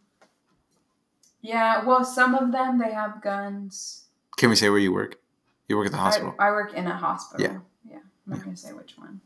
[1.42, 4.06] Yeah, well, some of them they have guns.
[4.38, 5.20] Can we say where you work?
[5.68, 6.34] You work at the hospital.
[6.40, 7.46] I, I work in a hospital.
[7.46, 7.60] Yeah.
[7.90, 7.98] Yeah.
[8.26, 9.22] I'm not gonna say which one.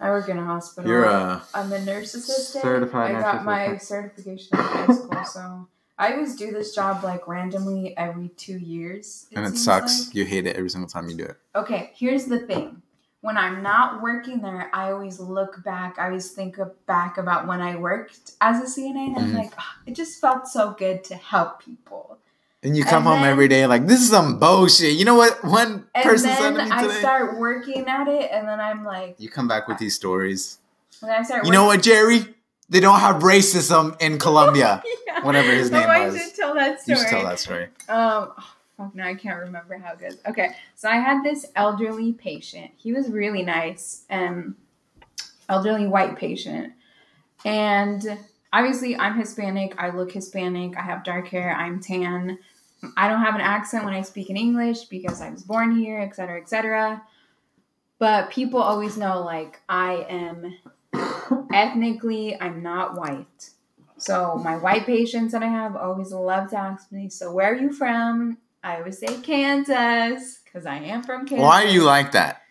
[0.00, 0.90] I work in a hospital.
[0.90, 2.62] You're a I'm a nurse assistant.
[2.62, 4.14] Certified I nurse got my assistant.
[4.16, 9.26] certification in high school, so I always do this job like randomly every two years.
[9.34, 10.06] and it sucks.
[10.06, 10.14] like.
[10.14, 11.36] You hate it every single time you do it.
[11.56, 12.82] Okay, here's the thing.
[13.20, 15.98] When I'm not working there, I always look back.
[15.98, 19.34] I always think of back about when I worked as a CNA, and I'm Mhm.
[19.34, 22.18] like, "Ah, it just felt so good to help people.
[22.64, 24.94] And you come And home then- every day like this is some bullshit.
[24.94, 25.44] You know what?
[25.44, 29.28] One And person to me I start working at it, and then I'm like, you
[29.28, 30.58] come back with these stories.
[31.00, 32.34] when I start, You know what, Jerry?
[32.68, 34.82] They don't have racism in Colombia.
[35.06, 35.24] yeah.
[35.24, 36.20] Whatever his Oh, name I was.
[36.20, 36.98] should tell that story.
[36.98, 37.64] You should tell that story.
[37.64, 38.34] Um, oh,
[38.76, 40.18] fuck, no, I can't remember how it goes.
[40.28, 42.72] Okay, so I had this elderly patient.
[42.76, 44.56] He was really nice, um,
[45.48, 46.72] elderly white patient,
[47.44, 48.18] and
[48.52, 49.74] obviously I'm Hispanic.
[49.78, 50.76] I look Hispanic.
[50.76, 51.54] I have dark hair.
[51.54, 52.38] I'm tan.
[52.96, 56.00] I don't have an accent when I speak in English because I was born here,
[56.00, 56.48] etc., cetera, etc.
[56.48, 57.02] Cetera.
[57.98, 60.54] But people always know, like, I am
[61.52, 63.50] ethnically, I'm not white.
[63.96, 67.56] So my white patients that I have always love to ask me, so where are
[67.56, 68.38] you from?
[68.62, 71.42] I always say Kansas because I am from Kansas.
[71.42, 72.42] Why are you like that?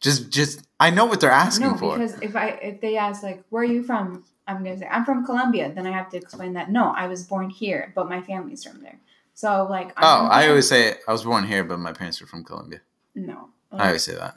[0.00, 0.64] Just, just.
[0.78, 1.98] I know what they're asking No, for.
[1.98, 5.04] because if I if they ask like where are you from, I'm gonna say I'm
[5.04, 5.72] from Colombia.
[5.74, 8.80] Then I have to explain that no, I was born here, but my family's from
[8.80, 9.00] there.
[9.42, 12.26] So like I'm oh, I always say I was born here, but my parents are
[12.26, 12.80] from Colombia.
[13.14, 13.50] no.
[13.70, 14.34] I always say that.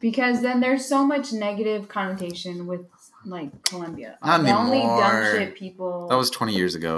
[0.00, 2.82] because then there's so much negative connotation with
[3.24, 4.18] like Colombia.
[4.22, 5.00] Not the only anymore.
[5.00, 6.08] dumb shit people.
[6.08, 6.96] That was 20 years ago.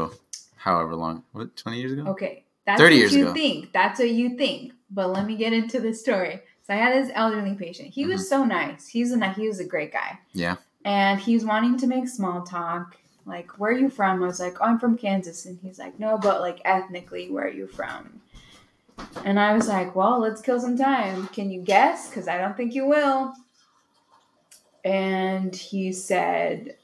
[0.57, 1.23] However long.
[1.33, 1.55] What?
[1.57, 2.05] 20 years ago?
[2.13, 3.35] Okay, that's 30 what years you ago.
[3.35, 3.73] think.
[3.73, 4.73] That's what you think.
[4.91, 6.41] But let me get into the story.
[6.67, 7.89] So I had this elderly patient.
[7.95, 8.13] He Mm-hmm.
[8.13, 8.89] was so nice.
[8.89, 10.19] He's a he was a great guy.
[10.33, 10.57] Yeah.
[10.85, 12.97] And he was wanting to make small talk.
[13.27, 14.23] Like, where are you from?
[14.23, 15.47] I was like, oh, I'm from Kansas.
[15.47, 18.21] And he's like, no, but like ethnically, where are you from?
[19.25, 21.27] And I was like, well, let's kill some time.
[21.29, 22.09] Can you guess?
[22.09, 23.33] Because I don't think you will.
[24.85, 26.77] And he said,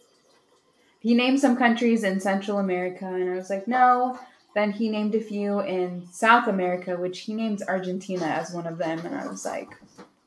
[1.00, 3.06] he named some countries in Central America.
[3.06, 4.18] And I was like, no.
[4.54, 8.78] Then he named a few in South America, which he named Argentina as one of
[8.78, 8.98] them.
[9.00, 9.68] And I was like,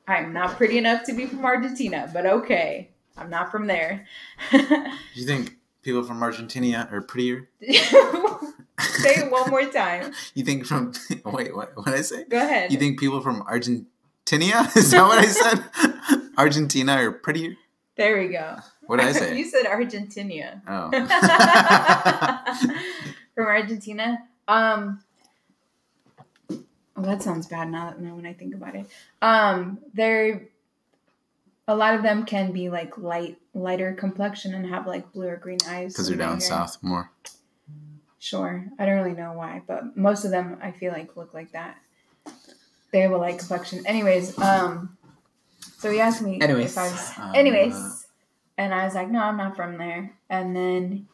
[0.08, 2.90] I'm not pretty enough to be from Argentina, but okay.
[3.18, 4.08] I'm not from there.
[4.52, 4.60] Do
[5.14, 7.50] you think people from Argentina are prettier?
[7.62, 10.12] Say it one more time.
[10.34, 10.94] You think from
[11.26, 12.24] wait, what what did I say?
[12.26, 12.72] Go ahead.
[12.72, 14.68] You think people from Argentina?
[14.76, 15.64] Is that what I said?
[16.38, 17.56] Argentina are prettier?
[17.96, 18.58] There we go.
[18.88, 19.38] What did I say?
[19.38, 20.62] you said Argentina.
[20.68, 20.90] Oh.
[23.36, 24.18] from Argentina.
[24.48, 25.02] Um
[26.96, 28.86] Oh, that sounds bad now, that now when I think about it.
[29.22, 30.48] Um they're
[31.68, 35.38] a lot of them can be like light lighter complexion and have like blue or
[35.38, 35.94] green eyes.
[35.94, 36.42] Because they're down hair.
[36.42, 37.10] south more.
[38.20, 38.66] Sure.
[38.80, 41.78] I don't really know why, but most of them I feel like look like that.
[42.92, 43.86] They have a light complexion.
[43.86, 44.98] Anyways, um
[45.78, 48.08] so he asked me Anyways, if I was uh, anyways.
[48.58, 50.14] and I was like, No, I'm not from there.
[50.30, 51.08] And then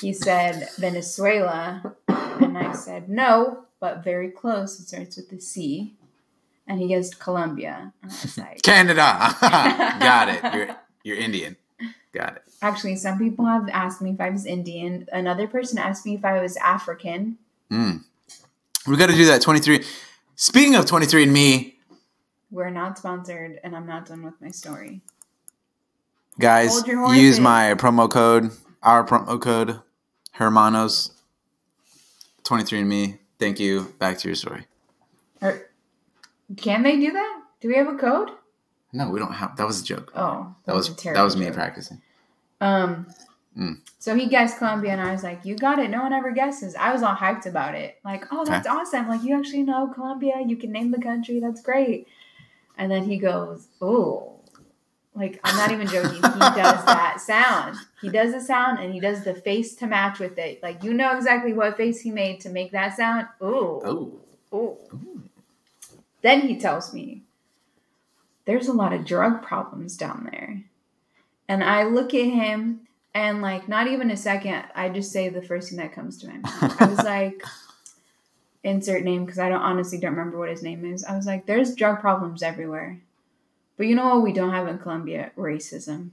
[0.00, 1.94] he said Venezuela.
[2.08, 4.78] And I said, No, but very close.
[4.80, 5.94] It starts with the C.
[6.72, 7.92] And he guessed Colombia.
[8.02, 9.02] And like Canada.
[9.42, 10.54] Got it.
[10.54, 11.56] You're you're Indian.
[12.14, 12.42] Got it.
[12.62, 15.06] Actually, some people have asked me if I was Indian.
[15.12, 17.36] Another person asked me if I was African.
[17.70, 18.04] Mm.
[18.86, 19.42] We got to do that.
[19.42, 19.84] Twenty three.
[20.34, 21.76] Speaking of twenty three and me,
[22.50, 25.02] We're not sponsored, and I'm not done with my story.
[26.40, 27.22] guys, Hold your horses.
[27.22, 28.50] use my promo code.
[28.82, 29.78] Our promo code,
[30.30, 31.10] Hermanos.
[32.44, 33.18] Twenty three and me.
[33.38, 33.94] Thank you.
[33.98, 34.66] Back to your story.
[35.42, 35.66] Or
[36.56, 37.42] can they do that?
[37.60, 38.30] Do we have a code?
[38.92, 39.56] No, we don't have.
[39.56, 40.12] That was a joke.
[40.14, 41.54] Oh, that was a that was me joke.
[41.54, 42.00] practicing.
[42.60, 43.06] Um,
[43.58, 43.80] Mm.
[43.98, 45.90] so he guessed Colombia, and I was like, "You got it.
[45.90, 49.08] No one ever guesses." I was all hyped about it, like, "Oh, that's awesome!
[49.08, 50.40] Like, you actually know Colombia.
[50.46, 51.38] You can name the country.
[51.38, 52.08] That's great."
[52.78, 54.28] And then he goes, "Oh."
[55.14, 56.14] Like I'm not even joking.
[56.14, 57.76] He does that sound.
[58.00, 60.62] He does the sound and he does the face to match with it.
[60.62, 63.26] Like you know exactly what face he made to make that sound.
[63.42, 63.82] Ooh.
[63.84, 64.20] Oh.
[64.54, 64.78] Ooh.
[66.22, 67.22] Then he tells me
[68.44, 70.62] there's a lot of drug problems down there.
[71.48, 75.42] And I look at him and like not even a second, I just say the
[75.42, 76.74] first thing that comes to my mind.
[76.78, 77.42] I was like,
[78.64, 81.04] insert name because I don't honestly don't remember what his name is.
[81.04, 83.00] I was like, there's drug problems everywhere.
[83.76, 85.32] But you know what we don't have in Colombia?
[85.36, 86.10] Racism.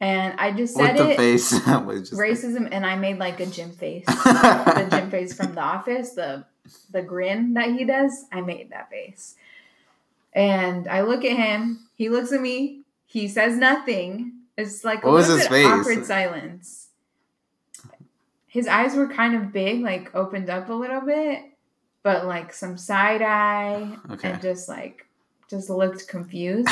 [0.00, 3.40] And I just said With the it face was just racism and I made like
[3.40, 4.04] a Jim face.
[4.06, 6.44] the Jim face from the office, the
[6.90, 9.36] the grin that he does, I made that face.
[10.32, 14.32] And I look at him, he looks at me, he says nothing.
[14.58, 15.66] It's like a What was his face?
[15.66, 16.88] awkward silence.
[18.46, 21.42] His eyes were kind of big, like opened up a little bit,
[22.02, 24.30] but like some side eye Okay.
[24.32, 25.06] and just like
[25.50, 26.68] just looked confused.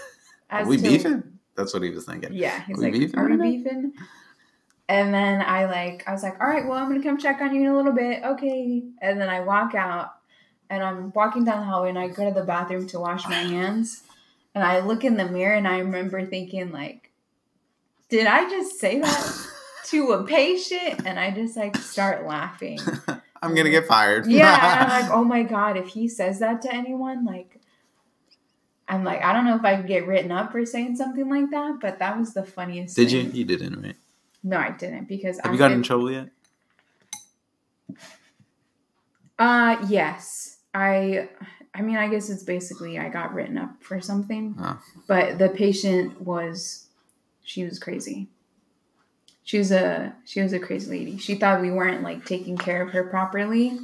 [0.50, 1.31] As we to- beefing?
[1.54, 2.32] That's what he was thinking.
[2.32, 3.92] yeah, he's Are like, beefing "Are we right now?" beefing?"
[4.88, 7.54] And then I like, I was like, "All right, well, I'm gonna come check on
[7.54, 10.12] you in a little bit, okay?" And then I walk out,
[10.70, 13.34] and I'm walking down the hallway, and I go to the bathroom to wash my
[13.34, 14.02] hands,
[14.54, 17.10] and I look in the mirror, and I remember thinking, like,
[18.08, 19.46] "Did I just say that
[19.86, 22.78] to a patient?" And I just like start laughing.
[23.42, 24.26] I'm gonna get fired.
[24.26, 27.58] Yeah, and I'm like, oh my god, if he says that to anyone, like,
[28.92, 31.50] I'm like, I don't know if I could get written up for saying something like
[31.50, 32.94] that, but that was the funniest.
[32.94, 33.22] Did you?
[33.22, 33.34] thing.
[33.34, 33.96] You didn't, right?
[34.44, 36.28] No, I didn't because Have I you gotten in trouble yet?
[39.38, 41.28] Uh, yes, I.
[41.74, 44.78] I mean, I guess it's basically I got written up for something, Oh.
[45.06, 46.88] but the patient was,
[47.42, 48.28] she was crazy.
[49.44, 51.16] She was a she was a crazy lady.
[51.16, 53.78] She thought we weren't like taking care of her properly.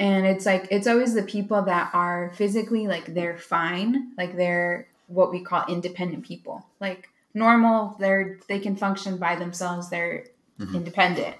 [0.00, 4.88] And it's like it's always the people that are physically like they're fine, like they're
[5.08, 6.66] what we call independent people.
[6.80, 10.24] Like normal, they're they can function by themselves, they're
[10.58, 10.74] Mhm.
[10.74, 11.36] independent.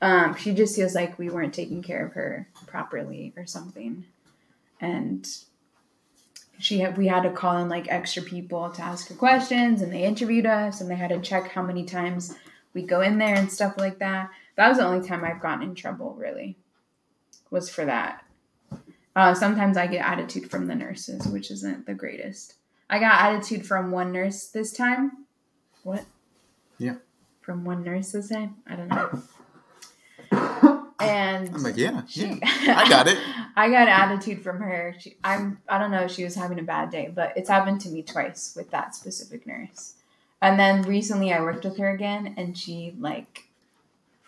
[0.00, 4.04] Um, she just feels like we weren't taking care of her properly or something.
[4.80, 5.28] And
[6.60, 9.92] she had we had to call in like extra people to ask her questions and
[9.92, 12.36] they interviewed us and they had to check how many times
[12.72, 14.30] we go in there and stuff like that.
[14.54, 16.56] That was the only time I've gotten in trouble really.
[17.50, 18.24] Was for that.
[19.16, 22.54] Uh, sometimes I get attitude from the nurses, which isn't the greatest.
[22.88, 25.26] I got attitude from one nurse this time.
[25.82, 26.04] What?
[26.78, 26.96] Yeah.
[27.40, 28.56] From one nurse this time?
[28.66, 29.22] I don't know.
[31.00, 32.36] And I'm like, yeah, she, yeah.
[32.42, 33.18] I got it.
[33.56, 34.94] I got attitude from her.
[34.98, 35.58] She, I'm.
[35.66, 36.02] I don't know.
[36.02, 38.94] if She was having a bad day, but it's happened to me twice with that
[38.94, 39.94] specific nurse.
[40.42, 43.44] And then recently, I worked with her again, and she like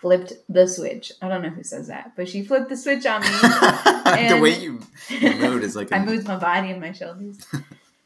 [0.03, 1.13] flipped the switch.
[1.23, 3.29] I don't know who says that, but she flipped the switch on me.
[4.29, 7.39] the way you, you moved is like a- I moved my body and my shoulders.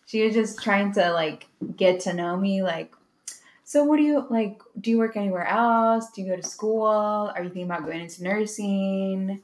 [0.06, 2.94] she was just trying to like get to know me, like.
[3.64, 4.60] So what do you like?
[4.80, 6.10] Do you work anywhere else?
[6.12, 6.84] Do you go to school?
[6.86, 9.40] Are you thinking about going into nursing?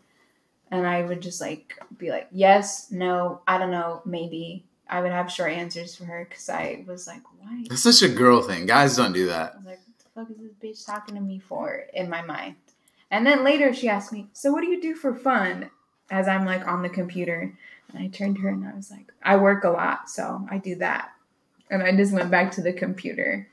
[0.71, 4.65] And I would just like be like, yes, no, I don't know, maybe.
[4.89, 7.65] I would have short answers for her because I was like, why?
[7.69, 8.67] That's such a girl thing.
[8.67, 9.57] Guys don't do I that.
[9.57, 9.81] was like,
[10.15, 12.57] fuck is this bitch talking to me for in my mind?
[13.11, 15.71] And then later she asked me, so what do you do for fun?
[16.11, 17.57] As I'm like on the computer.
[17.93, 20.59] And I turned to her and I was like, I work a lot, so I
[20.59, 21.11] do that.
[21.71, 23.49] And I just went back to the computer.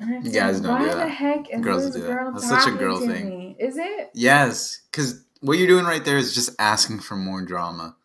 [0.00, 1.04] And I was You guys like, don't do Why that.
[1.04, 2.06] the heck is Girls this do that.
[2.08, 3.28] girl That's such a girl to thing.
[3.28, 3.56] me?
[3.58, 4.10] Is it?
[4.14, 7.96] Yes, because what you're doing right there is just asking for more drama.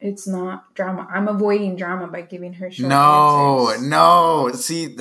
[0.00, 1.06] It's not drama.
[1.12, 3.88] I'm avoiding drama by giving her short no, answers.
[3.88, 4.50] no.
[4.54, 4.96] See,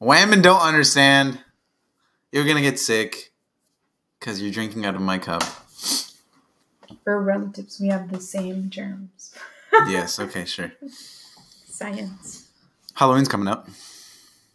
[0.00, 1.40] women don't understand.
[2.32, 3.32] You're gonna get sick
[4.18, 5.42] because you're drinking out of my cup.
[7.04, 7.80] We're relatives.
[7.80, 9.34] We have the same germs.
[9.88, 10.18] yes.
[10.18, 10.44] Okay.
[10.44, 10.72] Sure.
[11.66, 12.48] Science.
[12.94, 13.68] Halloween's coming up.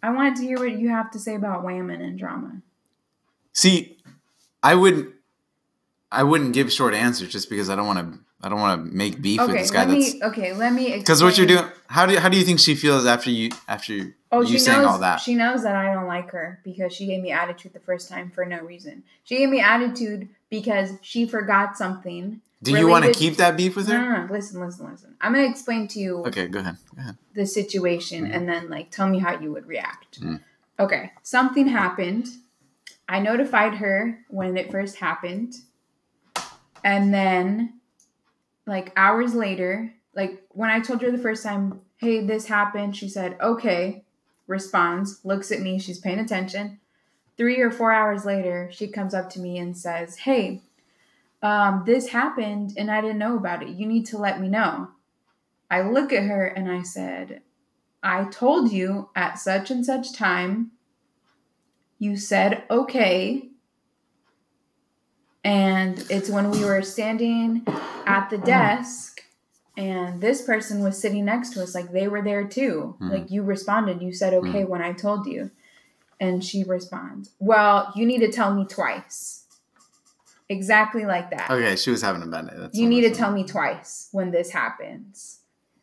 [0.03, 2.61] I wanted to hear what you have to say about women and drama.
[3.53, 3.97] See,
[4.63, 5.13] I wouldn't.
[6.11, 8.19] I wouldn't give short answers just because I don't want to.
[8.43, 9.85] I don't want to make beef with this guy.
[9.85, 10.23] let That's me.
[10.23, 10.97] Okay, let me.
[10.97, 11.65] because what you're doing.
[11.87, 14.79] How do you, how do you think she feels after you after Oh, you saying
[14.81, 14.87] knows.
[14.87, 15.17] all that?
[15.19, 18.31] She knows that I don't like her because she gave me attitude the first time
[18.31, 19.03] for no reason.
[19.25, 22.41] She gave me attitude because she forgot something.
[22.63, 23.97] do you want to keep that beef with her?
[23.97, 24.31] no, no.
[24.33, 25.15] Listen, listen, listen.
[25.19, 26.77] I'm gonna explain to you Okay, go ahead.
[26.95, 27.17] Go ahead.
[27.33, 28.35] the situation Mhm.
[28.35, 30.21] and then like tell me how you would react.
[30.21, 30.39] Mm.
[30.79, 32.27] Okay, something happened.
[33.09, 35.55] I notified her when it first happened.
[36.83, 37.80] And then
[38.65, 43.09] like hours later, like when I told her the first time, "Hey, this happened." She
[43.09, 44.03] said, "Okay."
[44.47, 46.79] Responds, looks at me, she's paying attention.
[47.37, 50.61] 3 or 4 hours later, she comes up to me and says, "Hey,
[51.41, 53.69] um, this happened and I didn't know about it.
[53.69, 54.89] You need to let me know."
[55.69, 57.41] I look at her and I said,
[58.03, 60.71] I told you at such and such time,
[61.99, 63.50] you said okay.
[65.43, 67.65] And it's when we were standing
[68.05, 69.23] at the desk
[69.77, 72.95] and this person was sitting next to us, like they were there too.
[72.99, 73.09] Mhm.
[73.09, 75.51] Like you responded, you said okay when I told you.
[76.19, 79.45] And she responds, Well, you need to tell me twice.
[80.49, 82.55] Exactly like that Okay, she was having a bad day.
[82.57, 85.39] That's you need to tell me twice when this happens.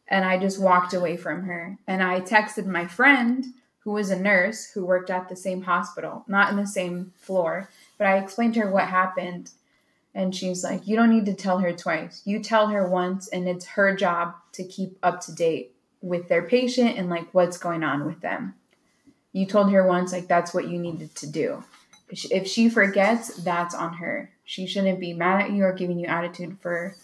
[0.07, 1.79] And I just walked away from her.
[1.87, 3.47] And I texted my friend,
[3.81, 7.71] who was a nurse who worked at the same hospital, not in the same floor,
[7.99, 9.51] but I explained to her what happened.
[10.15, 12.23] And she's like, You don't need to tell her twice.
[12.25, 16.43] You tell her once, and it's her job to keep up to date with their
[16.43, 18.55] patient and like what's going on with them.
[19.33, 21.65] You told her once, like, that's what you needed to do.
[22.09, 24.31] If she- forgets, that's on her.
[24.45, 26.97] She shouldn't be mad at you or giving you attitude for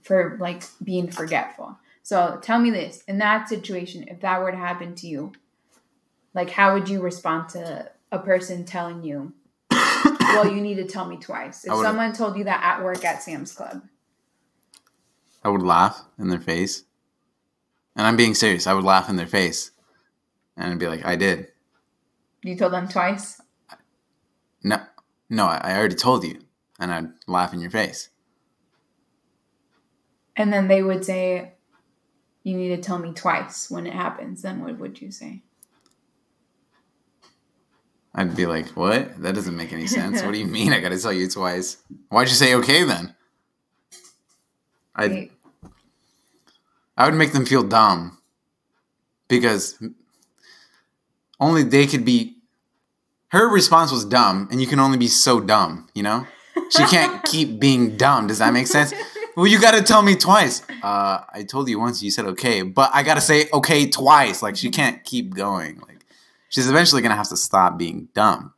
[0.00, 1.76] for like being forgetful.
[2.04, 5.32] So tell me this: in that situation, if that were to happen to you,
[6.34, 9.32] like how would you respond to a person telling you,
[10.34, 11.64] "Well, you need to tell me twice"?
[11.64, 13.82] If someone told you that at work at Sam's Club,
[15.44, 16.84] I would laugh in their face.
[17.96, 18.66] And I'm being serious.
[18.66, 19.72] I would laugh in their face.
[20.56, 21.48] And I'd be like, I did.
[22.42, 23.40] you told them twice.
[24.62, 24.78] No,
[25.28, 26.38] no, I, I already told you.
[26.78, 28.10] And I'd laugh in your face.
[30.36, 31.54] And then they would say,
[32.44, 34.42] You need to tell me twice when it happens.
[34.42, 35.42] Then what would you say?
[38.18, 39.22] I'd be like, what?
[39.22, 40.22] That doesn't make any sense.
[40.24, 41.76] what do you mean I gotta tell you twice?
[42.08, 43.14] Why'd you say okay then?
[44.96, 45.30] I'd,
[46.96, 48.18] I would make them feel dumb.
[49.28, 49.80] Because
[51.38, 52.34] only they could be.
[53.28, 56.26] Her response was dumb, and you can only be so dumb, you know?
[56.70, 58.26] She can't keep being dumb.
[58.26, 58.92] Does that make sense?
[59.36, 60.62] Well, you gotta tell me twice.
[60.82, 64.42] Uh, I told you once, you said okay, but I gotta say okay twice.
[64.42, 65.78] Like, she can't keep going.
[65.86, 65.97] Like,
[66.48, 68.54] she's eventually gonna have to stop being dumb.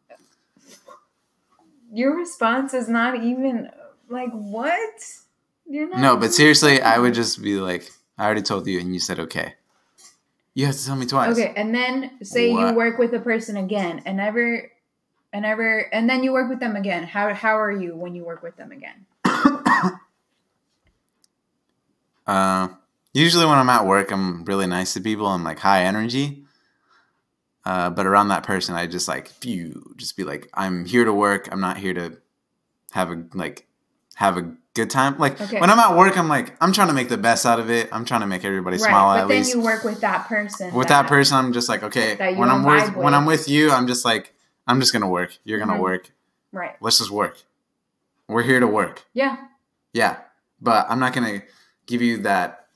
[1.93, 3.71] Your response is not even
[4.09, 5.03] like what?
[5.67, 8.93] You're not No, but seriously, I would just be like, I already told you, and
[8.93, 9.55] you said okay.
[10.55, 11.33] You have to tell me twice.
[11.33, 14.71] Okay, and then say you work with a person again and never
[15.33, 17.05] and ever and then you work with them again.
[17.05, 19.07] How how are you when you work with them again?
[22.27, 22.69] Uh,
[23.13, 25.27] usually when I'm at work, I'm really nice to people.
[25.27, 26.45] I'm like high energy.
[27.65, 31.13] Uh, but around that person, I just like phew, just be like, I'm here to
[31.13, 31.49] work.
[31.53, 32.17] I'm not here to
[32.93, 33.67] have a like
[34.15, 35.19] have a good time.
[35.19, 35.61] Like Okay.
[35.61, 37.89] when I'm at work, I'm like I'm trying to make the best out of it.
[37.93, 39.55] I'm trying to make everybody smile right, at but then least.
[39.55, 40.73] you work with that person.
[40.75, 42.17] with that person, I'm just like okay.
[42.35, 43.41] When I'm don't with when I'm with.
[43.41, 44.35] with you, I'm just like
[44.67, 45.37] I'm just gonna work.
[45.45, 45.81] You're gonna Mhm.
[45.81, 46.11] work.
[46.53, 46.77] Right.
[46.81, 47.37] Let's just work.
[48.27, 49.05] We're here to work.
[49.13, 49.37] Yeah.
[49.93, 50.17] Yeah,
[50.61, 51.43] but I'm not gonna
[51.87, 52.67] give you that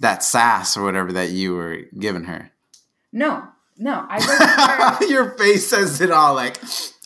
[0.00, 2.50] that sass or whatever that you were giving her.
[3.12, 3.48] No.
[3.78, 4.06] No.
[4.08, 5.06] I worked her.
[5.12, 6.34] Your face says it all.
[6.34, 6.58] Like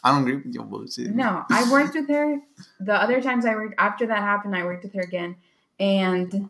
[0.02, 1.14] I don't agree with your bullshit.
[1.14, 2.40] No, I worked with her.
[2.78, 5.36] The other times I worked after that happened, I worked with her again,
[5.78, 6.48] and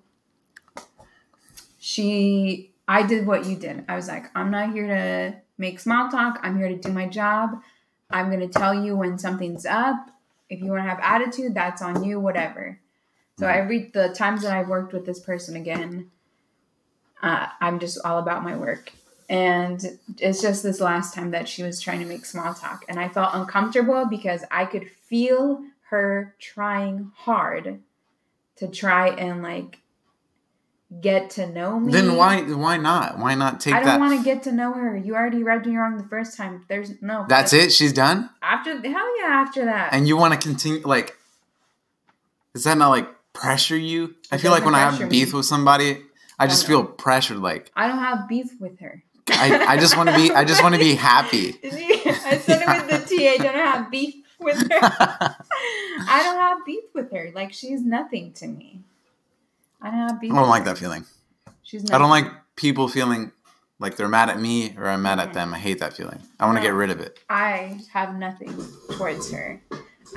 [1.79, 3.85] she, I did what you did.
[3.89, 6.39] I was like, I'm not here to make small talk.
[6.43, 7.61] I'm here to do my job.
[8.09, 10.11] I'm gonna tell you when something's up.
[10.49, 12.21] If you want to have attitude, that's on you.
[12.21, 12.79] Whatever.
[13.39, 16.11] So every the times that I've worked with this person again,
[17.23, 18.93] uh, I'm just all about my work.
[19.31, 22.85] And it's just this last time that she was trying to make small talk.
[22.89, 27.81] And I felt uncomfortable because I could feel her trying hard
[28.57, 29.79] to try and like
[31.01, 31.93] get to know me.
[31.93, 33.21] Then why why not?
[33.21, 34.97] Why not take I don't want to get to know her.
[34.97, 36.65] You already rubbed me wrong the first time.
[36.69, 37.25] There's no.
[37.29, 37.71] That's it.
[37.71, 39.93] She's done, After hell yeah, after that.
[39.93, 40.81] and you want to continue.
[40.85, 41.17] Like,
[42.57, 44.17] Is that not like pressure you?
[44.33, 45.37] I feel like when I have beef me.
[45.39, 46.03] with somebody,
[46.37, 46.83] I just no.
[46.83, 47.39] feel pressured.
[47.39, 49.05] Like I don't have beef with her.
[49.29, 50.31] I, I just want to be.
[50.31, 51.57] I just want to be happy.
[51.65, 53.29] I said it with the T.
[53.29, 54.79] I don't have beef with her.
[54.83, 57.31] I don't have beef with her.
[57.35, 58.81] Like she's nothing to me.
[59.83, 60.33] I don't have beef.
[60.33, 60.71] I don't like her.
[60.71, 61.05] that feeling.
[61.63, 61.91] She's.
[61.91, 63.33] I don't like people feeling
[63.79, 65.55] like they're mad at me or I'm mad at them.
[65.55, 66.21] I hate that feeling.
[66.39, 66.69] I want to No.
[66.69, 67.19] get rid of it.
[67.31, 68.55] I have nothing
[68.93, 69.61] towards her.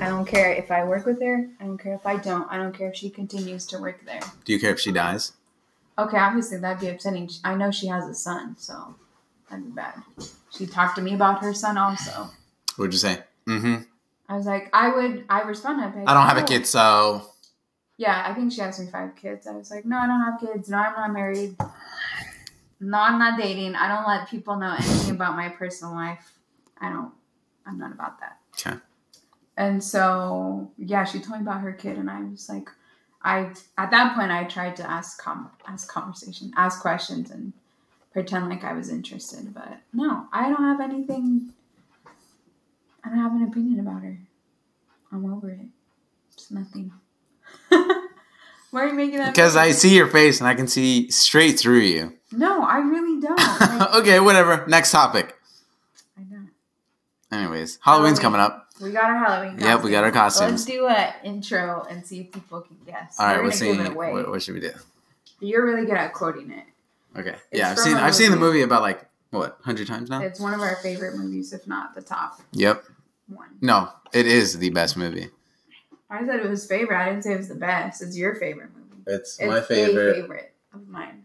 [0.00, 1.48] I don't care if I work with her.
[1.60, 2.50] I don't care if I don't.
[2.50, 4.20] I don't care if she continues to work there.
[4.44, 5.32] Do you care if she dies?
[5.98, 7.30] Okay, obviously that'd be upsetting.
[7.44, 8.94] I know she has a son, so
[9.48, 9.94] that'd be bad.
[10.50, 12.30] She talked to me about her son also.
[12.76, 13.18] What'd you say?
[13.46, 13.82] Mm-hmm.
[14.28, 15.24] I was like, I would.
[15.28, 15.84] I responded.
[15.86, 17.30] I'd like, I don't have a "Oh." kid, so
[17.96, 19.46] Yeah, I think she has me five kids.
[19.46, 20.68] I was like, no, I don't have kids.
[20.68, 21.56] No, I'm not married.
[22.80, 23.76] No, I'm not dating.
[23.76, 26.32] I don't let people know anything about my personal life.
[26.80, 27.12] I don't.
[27.66, 28.38] I'm not about that.
[28.58, 28.76] Okay.
[29.56, 32.68] And so, yeah, she told me about her kid, and I was like,
[33.24, 37.52] I at that point I tried to ask com ask conversation, ask questions, and
[38.12, 39.52] pretend like I was interested.
[39.54, 41.50] But no, I don't have anything.
[43.04, 44.18] I don't have an opinion about her.
[45.10, 45.60] I'm over it.
[46.32, 46.92] It's nothing.
[47.68, 49.32] Why are you making that?
[49.34, 52.14] because I see your face and I can see straight through you.
[52.32, 53.38] No, I really don't.
[53.60, 54.64] Like, okay, whatever.
[54.66, 55.34] Next topic.
[56.18, 56.46] I know.
[57.30, 58.22] Anyways, Halloween's Halloween.
[58.22, 58.63] coming up.
[58.80, 59.58] We got our Halloween.
[59.60, 60.50] Yep, we got our costumes.
[60.50, 63.16] Let's do an intro and see if people can guess.
[63.18, 63.66] All right, We're we'll see.
[63.76, 64.12] give it away.
[64.12, 64.72] What, what should we do?
[65.40, 66.64] You're really good at quoting it.
[67.16, 67.36] Okay.
[67.52, 68.62] It's yeah, I've seen I've seen the movie.
[68.62, 70.20] about like what hundred times now.
[70.20, 72.82] It's one of our favorite movies, if not the top Yep.
[73.28, 73.48] one.
[73.60, 75.28] No, it is the best movie.
[76.10, 76.96] I said it was favorite.
[77.00, 78.02] I didn't say it was the best.
[78.02, 79.02] It's your favorite movie.
[79.06, 81.22] It's It's a favorite of mine.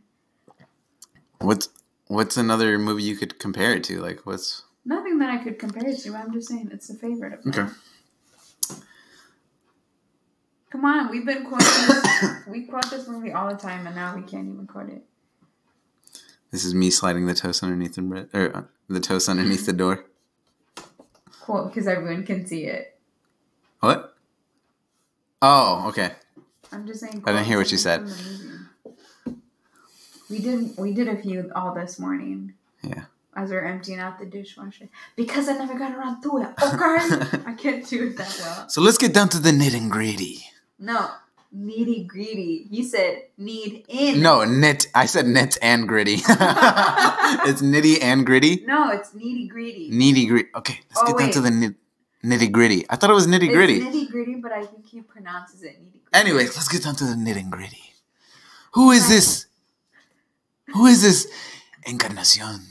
[1.39, 1.69] What's
[2.07, 3.99] what's another movie you could compare it to?
[4.01, 6.15] Like what's Nothing that I could compare it to.
[6.15, 7.59] I'm just saying it's a favorite of mine.
[7.59, 7.73] Okay.
[10.71, 12.33] Come on, we've been quoting this.
[12.47, 15.03] we quote this movie all the time, and now we can't even quote it.
[16.49, 19.73] This is me sliding the toast underneath the bread or uh, the toast underneath the
[19.73, 20.05] door.
[21.41, 22.99] Cool, because everyone can see it.
[23.79, 24.15] What?
[25.41, 26.11] Oh, okay.
[26.71, 27.23] I'm just saying.
[27.25, 28.03] I didn't hear what you said.
[28.03, 29.35] movie.
[30.29, 30.77] We didn't.
[30.77, 32.53] We did a few all this morning.
[32.83, 33.05] Yeah.
[33.35, 36.47] As we're emptying out the dishwasher because I never got around to it.
[36.61, 38.69] Okay, I can't do it that well.
[38.69, 40.39] So let's get down to the nit and gritty.
[40.79, 41.09] No,
[41.51, 42.67] needy greedy.
[42.71, 44.21] You said need in.
[44.21, 44.87] No, knit.
[44.95, 46.13] I said knit and gritty.
[46.15, 48.63] it's nitty and gritty.
[48.65, 49.91] No, it's needy greedy.
[49.91, 50.49] Nitty gritty.
[50.55, 51.75] Okay, let's Oh, get down to the nit,
[52.25, 52.85] nitty gritty.
[52.89, 53.77] I thought it was nitty gritty.
[53.77, 56.01] It's nitty gritty, but I think he pronounces it needy.
[56.13, 57.93] Anyways, let's get down to the nit and gritty.
[58.73, 59.45] Who is this?
[60.73, 61.27] Who is this
[61.85, 62.61] Encarnacion?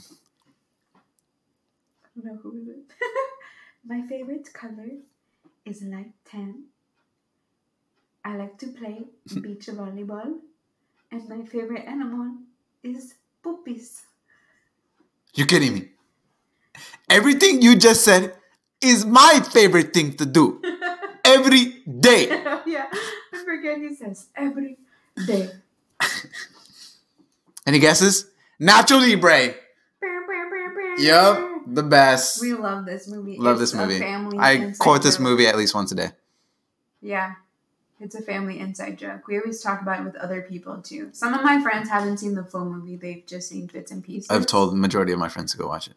[2.19, 2.91] Don't know who is it.
[3.85, 4.89] My favorite color
[5.65, 6.63] is light tan.
[8.25, 9.05] I like to play
[9.41, 10.39] beach volleyball,
[11.11, 12.33] and my favorite animal
[12.83, 14.01] is puppies.
[15.33, 15.89] You're kidding me.
[17.09, 18.33] Everything you just said
[18.81, 20.61] is my favorite thing to do
[21.25, 22.27] every day.
[22.65, 22.87] yeah,
[23.33, 24.77] I forget he says every
[25.25, 25.49] day.
[27.65, 28.29] Any guesses?
[28.59, 29.55] Nacho Libre.
[30.99, 32.41] Yep, the best.
[32.41, 33.37] We love this movie.
[33.37, 33.99] Love It's this a movie.
[33.99, 35.23] family I quote this joke.
[35.23, 36.09] movie at least once a day.
[37.01, 37.35] Yeah.
[38.01, 39.27] It's a family inside joke.
[39.27, 41.09] We always talk about it with other people too.
[41.11, 44.29] Some of my friends haven't seen the full movie, they've just seen bits and pieces.
[44.29, 45.95] I've told the majority of my friends to go watch it.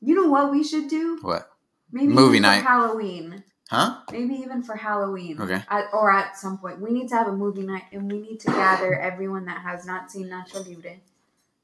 [0.00, 1.18] You know what we should do?
[1.22, 1.48] What?
[1.92, 2.62] Maybe Movie night.
[2.64, 3.44] Halloween.
[3.70, 4.00] Huh?
[4.10, 5.40] Maybe even for Halloween.
[5.40, 5.62] Okay.
[5.68, 6.80] At, or at some point.
[6.80, 9.86] We need to have a movie night and we need to gather everyone that has
[9.86, 10.96] not seen Nacho Libre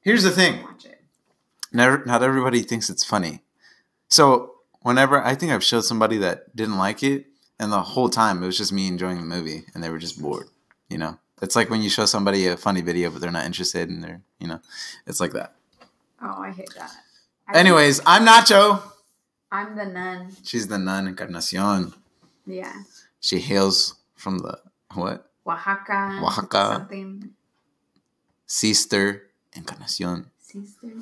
[0.01, 0.63] Here's the thing.
[0.63, 1.01] watch it.
[1.71, 3.41] Never, not everybody thinks it's funny.
[4.09, 7.27] So whenever I think I've showed somebody that didn't like it,
[7.59, 10.21] and the whole time it was just me enjoying the movie, and they were just
[10.21, 10.47] bored.
[10.89, 13.89] You know, it's like when you show somebody a funny video, but they're not interested,
[13.89, 14.59] and they're you know,
[15.05, 15.55] it's like that.
[16.21, 16.91] Oh, I hate that.
[17.47, 18.81] I Anyways, I'm Nacho.
[19.51, 20.31] I'm the nun.
[20.43, 21.93] She's the nun Encarnacion.
[22.45, 22.73] Yeah.
[23.19, 24.59] She hails from the
[24.93, 25.29] what?
[25.45, 26.19] Oaxaca.
[26.23, 26.73] Oaxaca.
[26.73, 27.29] Something.
[28.45, 30.29] Sister Encarnacion.
[30.39, 30.93] Sister.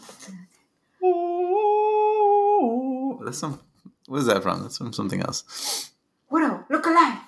[3.28, 3.59] That's some.
[4.07, 4.61] What is that from?
[4.63, 5.91] That's from something else.
[6.32, 7.19] Widow, look alive.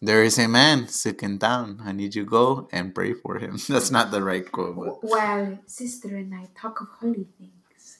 [0.00, 1.82] There is a man sick in town.
[1.84, 3.58] I need you to go and pray for him.
[3.68, 7.98] That's not the right quote, but While sister and I talk of holy things.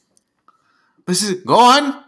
[1.06, 2.04] this is go on.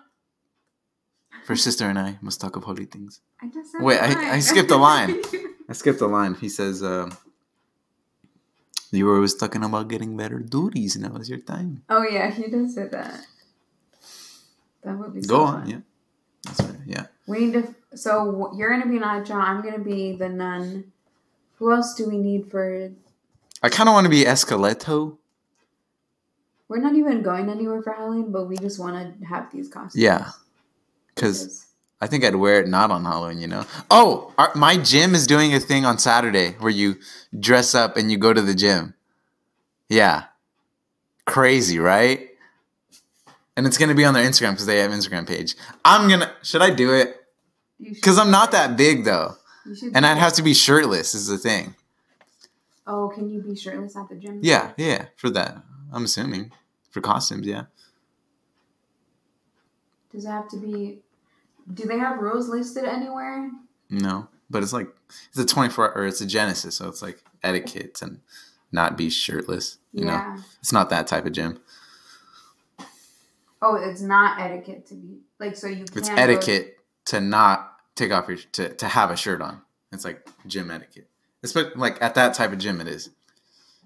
[1.45, 3.19] For sister and I must talk of holy things.
[3.43, 5.19] I just Wait, I- I skipped a line.
[5.69, 6.35] I skipped a line.
[6.35, 7.11] He says, uh,
[8.93, 10.97] "You were always talking about getting better duties.
[10.97, 11.83] Now is your time.
[11.91, 13.27] oh yeah, he does say that.
[14.83, 15.61] That would be so Go on.
[15.63, 15.71] fun.
[15.71, 15.79] Yeah,
[16.45, 16.81] that's right.
[16.87, 17.07] Yeah.
[17.27, 17.75] We need to.
[17.97, 19.35] So you're gonna be Nacho.
[19.35, 20.93] I'm gonna be the nun.
[21.59, 22.91] Who else do we need for?
[23.63, 25.19] I kind of want to be Esqueleto.
[26.69, 29.97] We're not even going anywhere for Halloween, but we just want to have these costumes.
[30.01, 30.31] Yeah,
[31.15, 31.67] because
[32.01, 33.67] I think I'd wear it not on Halloween, you know.
[33.91, 36.97] Oh, our, my gym is doing a thing on Saturday where you
[37.39, 38.95] dress up and you go to the gym.
[39.89, 40.25] Yeah,
[41.27, 42.30] crazy, right?
[43.61, 45.55] And it's gonna be on their Instagram because they have Instagram page.
[45.85, 46.33] I'm gonna.
[46.43, 47.15] Should I do it?
[47.79, 49.35] Because I'm not that big though,
[49.67, 50.21] You should and I'd it.
[50.21, 51.15] have to be shirtless.
[51.15, 51.75] Is the thing.
[52.87, 54.41] Oh, can you be shirtless at the gym?
[54.43, 55.09] Yeah, yeah.
[55.17, 55.59] For that,
[55.93, 56.53] I'm assuming
[56.91, 57.47] for costumes.
[57.47, 57.65] Yeah.
[60.11, 61.01] Does it have to be?
[61.75, 63.51] Do they have rules listed anywhere?
[63.91, 64.89] No, but it's like
[65.29, 68.17] it's a 24 or it's a Genesis, so it's like etiquette to
[68.73, 69.77] not be shirtless.
[69.93, 71.61] You know, it's not that type of gym.
[73.63, 75.67] Oh, it's not etiquette to be like so.
[75.67, 75.85] You.
[75.95, 79.63] It's etiquette to not take off your to to have a shirt on.
[79.93, 81.09] It's like gym etiquette.
[81.43, 83.11] It's like at that type of gym, it is.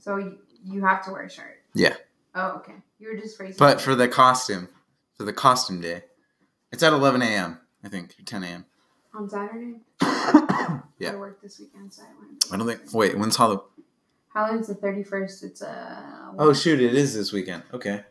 [0.01, 1.63] So you, you have to wear a shirt.
[1.75, 1.95] Yeah.
[2.35, 2.75] Oh, okay.
[2.99, 3.57] You were just phrasing.
[3.59, 3.81] But it.
[3.81, 4.69] for the costume,
[5.17, 6.03] for the costume day,
[6.73, 7.61] it's at 11 a.m.
[7.83, 8.67] I think or 10 a.m.
[9.15, 9.81] on Saturday.
[10.99, 11.13] Yeah.
[11.13, 12.45] I work this weekend, so I went.
[12.53, 12.95] I don't think.
[12.95, 13.67] Wait, when's Halloween?
[14.33, 15.43] Halloween's the thirty first.
[15.43, 16.33] It's a.
[16.39, 17.65] Oh shoot, it is this weekend.
[17.73, 18.05] Okay.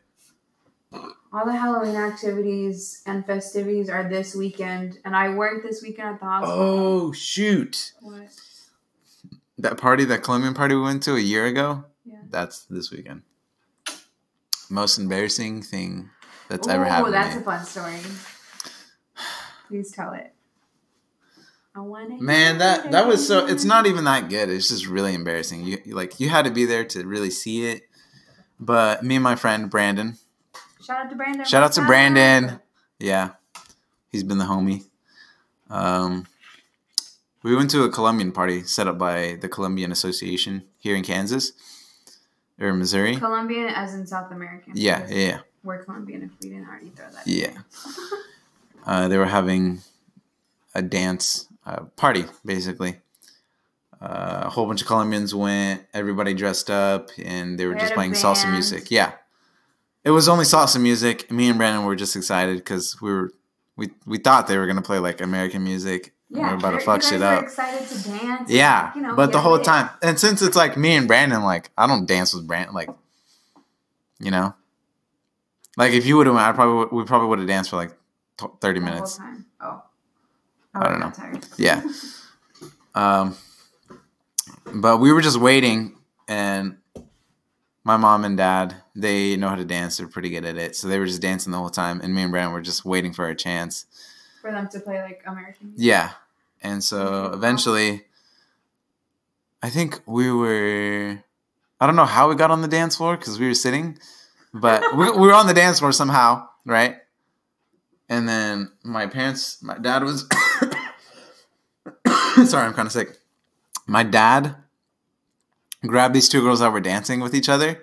[1.33, 6.19] All the Halloween activities and festivities are this weekend, and I work this weekend at
[6.19, 6.59] the hospital.
[6.61, 7.93] Oh shoot.
[8.01, 8.27] What?
[9.57, 12.17] That party, that Colombian party we went to a year ago, Yeah.
[12.29, 13.23] that's this weekend.
[14.69, 16.09] Most embarrassing thing
[16.49, 17.99] that's ever Ooh, happened that's to a fun story.
[19.67, 20.33] Please tell it.
[21.75, 22.23] I want to.
[22.23, 23.47] Man, that that was so.
[23.47, 24.49] It's not even that good.
[24.49, 25.63] It's just really embarrassing.
[25.65, 27.89] You- like you had to be there to really see it.
[28.59, 30.17] But me and my friend Brandon,
[30.83, 31.45] Shout out to Brandon.
[31.45, 31.85] Shout out to?
[31.85, 32.59] Brandon.
[32.99, 33.31] yeah,
[34.11, 34.83] he's been the homie.
[35.69, 36.27] Um,
[37.41, 41.53] we went to a Colombian party set up by the Colombian Association here in Kansas
[42.59, 43.15] or Missouri.
[43.15, 44.73] Colombian, as in South American.
[44.75, 45.39] Yeah, yeah, yeah.
[45.63, 47.25] We're Colombian if we didn't already throw that.
[47.25, 47.51] Yeah.
[47.51, 47.57] in
[48.85, 49.79] uh, they were having
[50.75, 52.97] a dance uh, party basically
[54.01, 57.93] uh, a whole bunch of colombians went everybody dressed up and they were They just
[57.93, 59.13] playing salsa music yeah
[60.03, 63.31] it was only salsa music me and brandon were just excited because we were
[63.75, 66.57] we, we thought they were going to play like american music and we Yeah, were
[66.57, 68.49] about to fuck shit up Excited to dance.
[68.49, 71.69] yeah you know, but the whole time and since it's like me and brandon like
[71.77, 72.89] i don't dance with brandon like
[74.19, 74.53] you know
[75.77, 77.91] like if you would have i probably we probably would have danced for like
[78.61, 79.45] 30 The minutes time.
[79.61, 79.81] Oh.
[80.75, 81.11] I don't know.
[81.11, 81.45] Tired.
[81.57, 81.83] Yeah.
[82.95, 83.35] Um,
[84.71, 85.95] but we were just waiting,
[86.27, 86.77] and
[87.83, 89.97] my mom and dad they know how to dance.
[89.97, 91.99] They're pretty good at it, so they were just dancing the whole time.
[92.01, 93.85] And me and Brandon were just waiting for a chance.
[94.41, 95.69] For them to play like American.
[95.69, 95.85] music.
[95.85, 96.11] Yeah,
[96.61, 98.03] and so eventually,
[99.61, 101.23] I think we were.
[101.79, 103.97] I don't know how we got on the dance floor because we were sitting,
[104.53, 106.97] but we, we were on the dance floor somehow, right?
[108.09, 110.27] And then my parents, my dad was.
[112.49, 113.17] sorry, I'm kind of sick.
[113.87, 114.55] My dad
[115.85, 117.81] grabbed these two girls that were dancing with each other,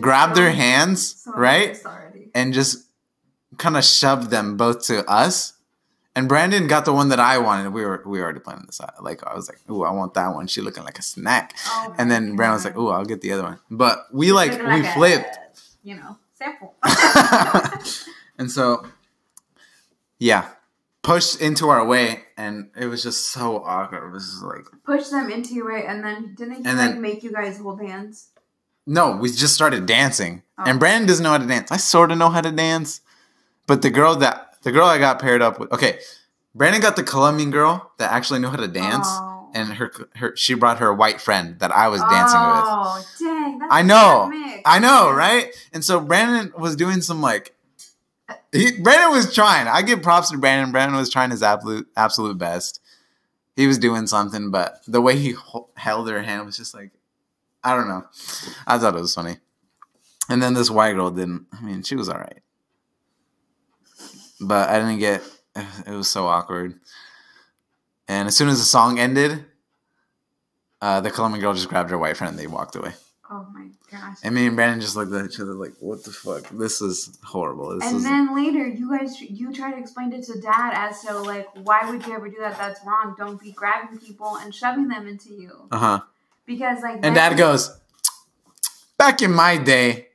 [0.00, 1.78] grabbed their hands, so right?
[2.34, 2.86] and just
[3.58, 5.52] kind of shoved them both to us.
[6.16, 7.72] And Brandon got the one that I wanted.
[7.72, 9.02] We were we were already planning this out.
[9.02, 10.46] Like I was like, "Ooh, I want that one.
[10.46, 12.82] She looking like a snack." Oh And then Brandon was like, God.
[12.82, 15.38] "Ooh, I'll get the other one." But we like we a, flipped,
[15.82, 16.74] you know, sample.
[18.38, 18.86] and so
[20.20, 20.50] yeah,
[21.02, 24.06] pushed into our way, and it was just so awkward.
[24.06, 26.90] It was just like, Push them into your way, and then didn't he And like
[26.92, 28.28] then- make you guys hold hands?
[28.86, 30.64] no, we just started dancing, Oh.
[30.66, 31.72] and Brandon doesn't know how to dance.
[31.72, 33.00] I sort of know how to dance,
[33.66, 35.72] But the girl that the girl I got paired up with.
[35.72, 35.98] Okay,
[36.54, 39.48] Brandon got the Colombian girl that actually knew how to dance, Oh.
[39.54, 42.64] and her her she brought her white friend that I was dancing with.
[42.66, 43.58] Oh, dang.
[43.60, 44.30] That's I know.
[44.66, 45.54] I know, right?
[45.72, 47.53] And so Brandon was doing some like
[48.52, 49.68] he, Brandon was trying.
[49.68, 50.72] I give props to Brandon.
[50.72, 52.80] Brandon was trying his absolute absolute best.
[53.56, 56.90] He was doing something, but the way he ho- held her hand was just like
[57.62, 58.04] I don't know.
[58.66, 59.36] I thought it was funny.
[60.28, 61.46] And then this white girl didn't.
[61.52, 62.40] I mean, she was all right,
[64.40, 65.22] but I didn't get.
[65.86, 66.80] It was so awkward.
[68.08, 69.44] And as soon as the song ended,
[70.80, 72.92] uh, the Colombian girl just grabbed her white friend and they walked away.
[73.30, 73.63] Oh my
[73.98, 74.18] gosh.
[74.22, 76.48] And me and Brandon just looked at each other like, "What the fuck?
[76.50, 80.24] This is horrible." This And is then later, you guys, you try to explain it
[80.24, 82.56] to dad as to like, why would you ever do that?
[82.58, 83.14] That's wrong.
[83.18, 85.52] Don't be grabbing people and shoving them into you.
[85.70, 86.00] uh huh.
[86.46, 87.70] Because like, And Dad goes,
[88.98, 90.08] "Back in my day,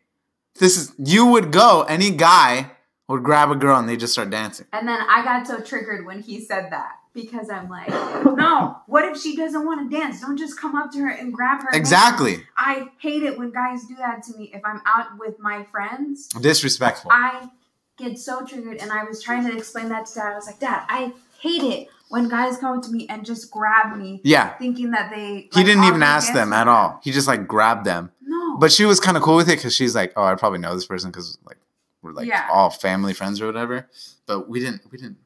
[0.59, 1.83] this is you would go.
[1.83, 2.71] Any guy
[3.07, 4.67] would grab a girl and they just start dancing.
[4.71, 8.77] And then I got so triggered when he said that because I'm like, no.
[8.87, 10.21] What if she doesn't want to dance?
[10.21, 11.69] Don't just come up to her and grab her.
[11.71, 11.75] hand.
[11.75, 12.43] Exactly.
[12.57, 14.51] I hate it when guys do that to me.
[14.53, 17.11] If I'm out with my friends, Disrespectful.
[17.13, 17.49] I
[17.97, 18.77] get so triggered.
[18.77, 20.31] And I was trying to explain that to dad.
[20.33, 23.51] I was like, Dad, I hate it when guys come up to me and just
[23.51, 25.49] grab me, yeah." thinking that they.
[25.53, 26.99] He didn't even ask them at all.
[27.03, 28.11] He just like grabbed them.
[28.21, 28.57] No.
[28.57, 30.73] But she was kind of cool with it because she's like, "Oh, I probably know
[30.75, 31.57] this person because like
[32.01, 32.47] we're like Yeah.
[32.51, 33.87] all family friends or whatever."
[34.25, 34.81] But we didn't.
[34.91, 35.17] We didn't.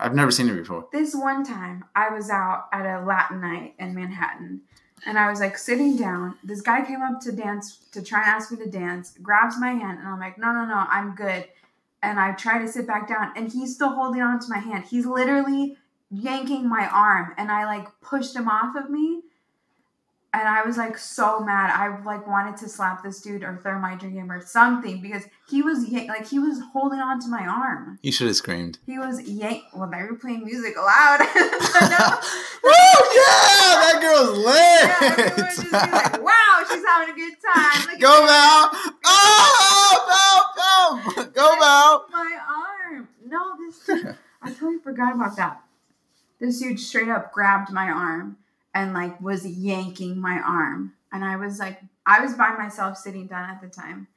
[0.00, 0.88] I've never seen it before.
[0.92, 4.62] this one time I was out at a Latin night in Manhattan
[5.06, 6.36] and I was like sitting down.
[6.42, 9.72] This guy came up to dance to try and ask me to dance, grabs my
[9.72, 11.46] hand, and I'm like, no, no, no, I'm good.
[12.02, 14.84] And I try to sit back down and he's still holding on to my hand.
[14.84, 15.76] He's literally
[16.10, 19.22] yanking my arm and I like pushed him off of me.
[20.34, 21.70] And I was like so mad.
[21.70, 25.00] I like wanted to slap this dude or throw my drink at him or something
[25.00, 28.00] because he was like he was holding on to my arm.
[28.02, 28.80] You should have screamed.
[28.84, 29.62] He was yank.
[29.72, 31.20] Well, they were playing music loud.
[32.64, 32.70] Woo!
[32.96, 35.36] Oh, yeah, that girl's Yeah, lit.
[35.36, 37.86] just like, wow, she's having a good time.
[37.92, 38.26] Look Go.
[38.26, 38.70] Val!
[39.04, 42.06] Oh, Val, Val, go Val!
[42.10, 43.08] My arm.
[43.26, 45.60] No, this dude, I totally forgot about that.
[46.40, 48.38] This dude straight up grabbed my arm
[48.74, 50.92] and like was yanking my arm.
[51.12, 54.08] And I was like, I was by myself sitting down at the time.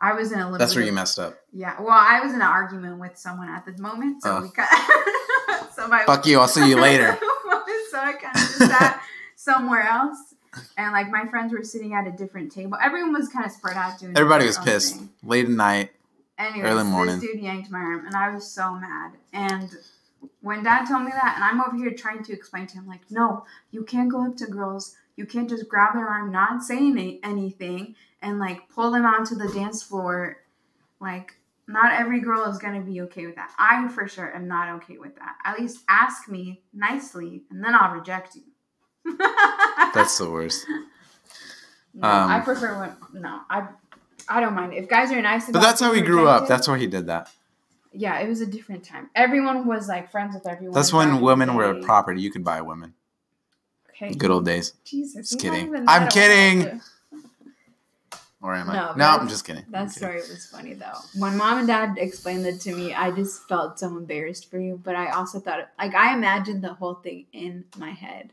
[0.00, 1.38] I was in a little That's where you messed up.
[1.52, 4.42] Yeah, well, I was in an argument with someone at the moment, so Oh.
[4.42, 4.68] we cut.
[5.74, 6.40] so my Fuck you.
[6.40, 7.16] I'll see you later.
[7.90, 9.00] so I kind of just sat
[9.36, 10.18] somewhere else,
[10.76, 12.76] and like my friends were sitting at a different table.
[12.82, 14.16] Everyone was kind of spread out doing.
[14.16, 14.96] Everybody was pissed.
[14.96, 15.10] thing.
[15.22, 15.90] Late at night.
[16.38, 17.20] Anyways, Early morning.
[17.20, 19.12] this dude yanked my arm, and I was so mad.
[19.32, 19.70] And
[20.42, 23.10] when Dad told me that, and I'm over here trying to explain to him, like,
[23.10, 24.96] no, you can't go up to girls.
[25.16, 29.34] You can't just grab their arm, not say any- anything, and like pull them onto
[29.34, 30.38] the dance floor.
[31.00, 31.36] Like,
[31.68, 33.52] not every girl is gonna be okay with that.
[33.58, 35.36] I for sure am not okay with that.
[35.44, 38.42] At least ask me nicely, and then I'll reject you.
[39.94, 40.66] That's the worst.
[41.94, 43.68] No, Um, I prefer when no, I
[44.28, 45.50] I don't mind if guys are nice.
[45.50, 46.48] But that's how he grew up.
[46.48, 47.28] That's why he did that.
[47.92, 49.10] Yeah, it was a different time.
[49.14, 50.74] Everyone was like friends with everyone.
[50.74, 51.80] That's when the women were day.
[51.82, 52.20] property.
[52.22, 52.94] You could buy women.
[53.90, 54.14] Okay.
[54.14, 54.74] Good old days.
[54.84, 55.30] Jesus.
[55.30, 55.74] Just kidding.
[55.88, 56.80] I'm kidding.
[58.44, 58.74] Or am I?
[58.74, 59.62] No, No, I'm just kidding.
[59.66, 59.98] I'm That kidding.
[59.98, 60.98] story was funny though.
[61.16, 64.80] When mom and dad explained it to me, I just felt so embarrassed for you.
[64.82, 68.32] But I also thought, like, I imagined the whole thing in my head.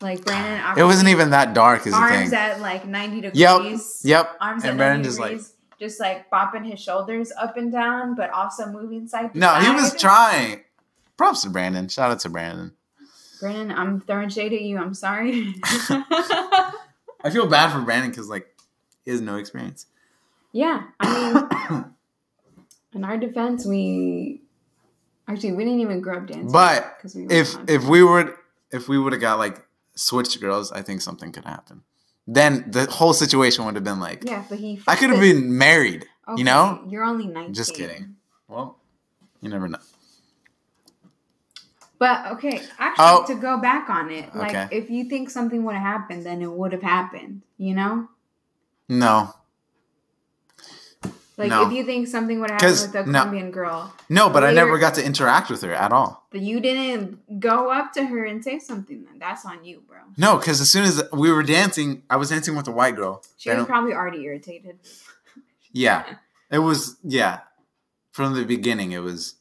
[0.00, 2.38] Like Brandon, It wasn't even that dark, is the arms thing.
[2.38, 4.00] at like ninety degrees.
[4.04, 4.26] Yep.
[4.28, 4.36] Yep.
[4.40, 7.70] Arms And at Brandon 90 just like, degrees, just like bopping his shoulders up and
[7.70, 9.62] down, but also moving side to no, side.
[9.62, 10.60] he was trying.
[11.16, 11.88] Props to Brandon.
[11.88, 12.72] Shout out to Brandon.
[13.40, 14.78] Brandon, I'm throwing shade at you.
[14.78, 15.54] I'm sorry.
[15.64, 18.46] I feel bad for Brandon because like
[19.04, 19.86] he has no experience.
[20.52, 21.84] yeah, I mean,
[22.94, 24.42] in our defense, we
[25.28, 26.50] actually we didn't even grow up dancing.
[26.50, 28.36] But we if if we were
[28.72, 29.64] if we would have got like
[29.94, 31.82] switched girls, I think something could happen.
[32.30, 35.56] Then the whole situation would have been like yeah, but he I could have been
[35.56, 36.04] married.
[36.28, 36.84] Okay, you know?
[36.86, 37.54] you're only 19.
[37.54, 38.16] Just kidding.
[38.48, 38.76] Well,
[39.40, 39.78] you never know.
[41.98, 43.24] But okay, actually, Oh.
[43.26, 44.68] to go back on it, like Okay.
[44.70, 47.42] if you think something would have happened, then it would have happened.
[47.56, 48.08] You know,
[48.90, 49.34] No,
[51.38, 51.66] like No.
[51.66, 53.20] if you think something would happen with a no.
[53.20, 56.26] Colombian girl, no, but I never got to interact with her at all.
[56.30, 59.98] but you didn't go up to her and say something, then that's on you, bro.
[60.16, 63.22] No, because as soon as we were dancing, I was dancing with a white girl.
[63.36, 64.78] She was probably already irritated.
[65.72, 66.04] yeah,
[66.50, 66.96] it was.
[67.04, 67.40] Yeah,
[68.12, 69.34] from the beginning, it was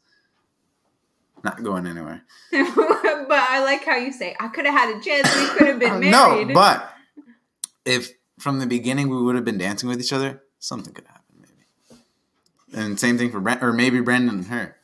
[1.44, 2.24] not going anywhere.
[2.52, 5.34] but I like how you say, I could have had a chance.
[5.36, 6.48] We could have been married.
[6.50, 6.90] No, but
[7.86, 11.24] if from the beginning we would have been dancing with each other, something could happen.
[12.78, 14.76] And same thing for Brand, or maybe Brandon and her.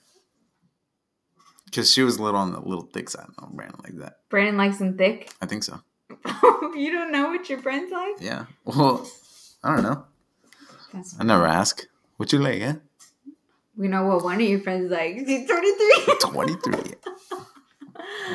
[1.66, 3.28] Because she was a little on the little thick side.
[3.40, 4.18] No, Brandon like that.
[4.30, 5.32] Brandon likes them thick.
[5.42, 5.80] I think so.
[6.76, 8.16] you don't know what your friends like?
[8.20, 8.46] Yeah.
[8.66, 9.08] Well,
[9.64, 10.06] I don't know.
[10.92, 11.86] That's I never ask.
[12.18, 12.74] What you like, eh?
[13.78, 15.16] we know what one of your friends like.
[15.16, 16.16] He's 23.
[16.22, 16.74] 23.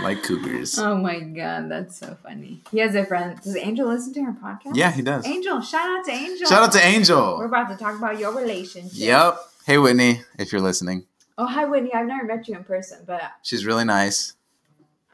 [0.03, 0.79] Like cougars.
[0.79, 2.63] oh my god, that's so funny.
[2.71, 3.41] He has a friend.
[3.41, 4.77] Does Angel listen to her podcast?
[4.77, 5.27] Yeah, he does.
[5.27, 6.47] Angel, shout out to Angel.
[6.47, 7.39] Shout out to Angel.
[7.39, 8.93] We're about to talk about your relationship.
[8.95, 9.39] Yep.
[9.69, 11.05] Hey, Whitney, if you're listening.
[11.37, 11.93] Oh, hi, Whitney.
[11.93, 14.33] I've never met you in person, but She's really nice.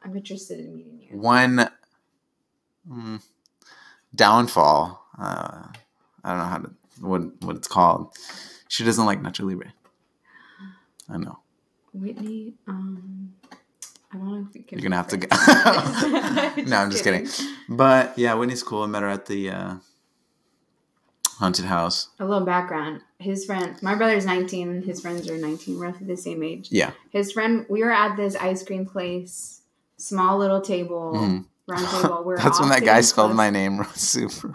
[0.04, 1.18] I'm interested in meeting you.
[1.18, 1.68] One
[2.88, 3.20] mm,
[4.14, 5.04] downfall.
[5.18, 5.64] Uh,
[6.22, 8.12] I don't know how to what what it's called.
[8.68, 9.74] She doesn't like Nacho Libre.
[11.08, 11.40] I know.
[11.92, 13.34] Whitney, um,
[14.12, 14.78] I don't know if we can.
[14.78, 16.62] You're gonna have to go.
[16.70, 17.26] no, I'm just kidding.
[17.68, 18.84] But yeah, Whitney's cool.
[18.84, 19.74] I met her at the uh,
[21.38, 22.08] haunted house.
[22.20, 23.00] A little background.
[23.18, 26.68] His friend, my brother's 19, his friends are 19, roughly the same age.
[26.70, 26.92] Yeah.
[27.10, 29.60] His friend, we were at this ice cream place,
[29.96, 31.44] small little table, Mhm.
[31.66, 32.22] round table.
[32.24, 33.36] We're That's when that guy spelled close.
[33.36, 33.88] my name wrong.
[33.94, 34.54] super.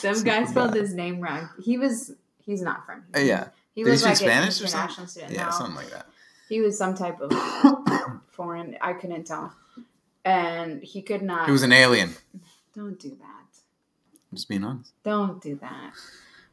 [0.00, 1.48] Some guy spelled his name wrong.
[1.62, 2.12] He was,
[2.44, 3.48] he's not from Uh, yeah.
[3.74, 5.06] He Did was like Spanish an or something?
[5.06, 5.32] student.
[5.32, 5.50] Yeah, No.
[5.50, 6.06] something like that.
[6.48, 7.32] He was some type of
[8.30, 8.76] foreign.
[8.80, 9.52] I couldn't tell.
[10.24, 11.46] And he could not.
[11.46, 12.14] He was an alien.
[12.74, 13.45] Don't do that.
[14.36, 14.92] I'm just being honest.
[15.02, 15.92] Don't do that.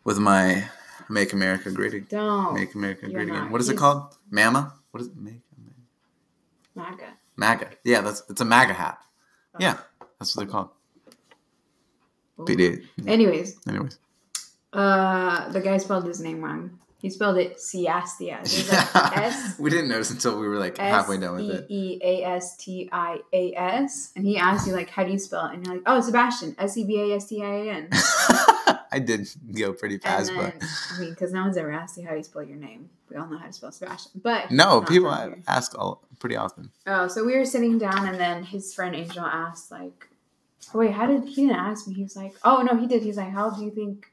[0.05, 0.63] With my
[1.09, 2.07] Make America Great Again.
[2.09, 2.53] Don't.
[2.53, 3.51] Make America you're Great Again.
[3.51, 4.15] What is it called?
[4.31, 4.71] Mama?
[4.91, 5.17] What is it?
[5.17, 5.41] Make
[6.75, 7.13] MAGA.
[7.35, 7.71] MAGA.
[7.83, 8.99] Yeah, that's it's a MAGA hat.
[9.59, 9.79] Yeah,
[10.17, 10.69] that's what they're called.
[12.47, 13.99] It- Anyways, anyways.
[14.71, 16.79] uh, the guy spelled his name wrong.
[17.03, 18.39] He spelled it Siastia.
[18.95, 21.65] Like S we didn't notice until we were like halfway done with it.
[21.69, 25.11] E E A S T I A S, and he asked you like, "How do
[25.11, 27.45] you spell it?" And you're like, "Oh, Sebastian, S E B A S T I
[27.45, 27.89] A N.
[28.93, 32.05] I did go pretty fast, then, but I mean, because no one's ever asked you
[32.05, 32.89] how do you spell your name.
[33.09, 35.11] We all know how to spell Sebastian, but no, people
[35.45, 36.71] ask all pretty often.
[36.87, 40.07] Oh, so we were sitting down, and then his friend Angel asked, like,
[40.73, 43.03] oh, "Wait, how did he didn't ask me?" He was like, "Oh no, he did."
[43.03, 44.12] He's like, "How do you think?"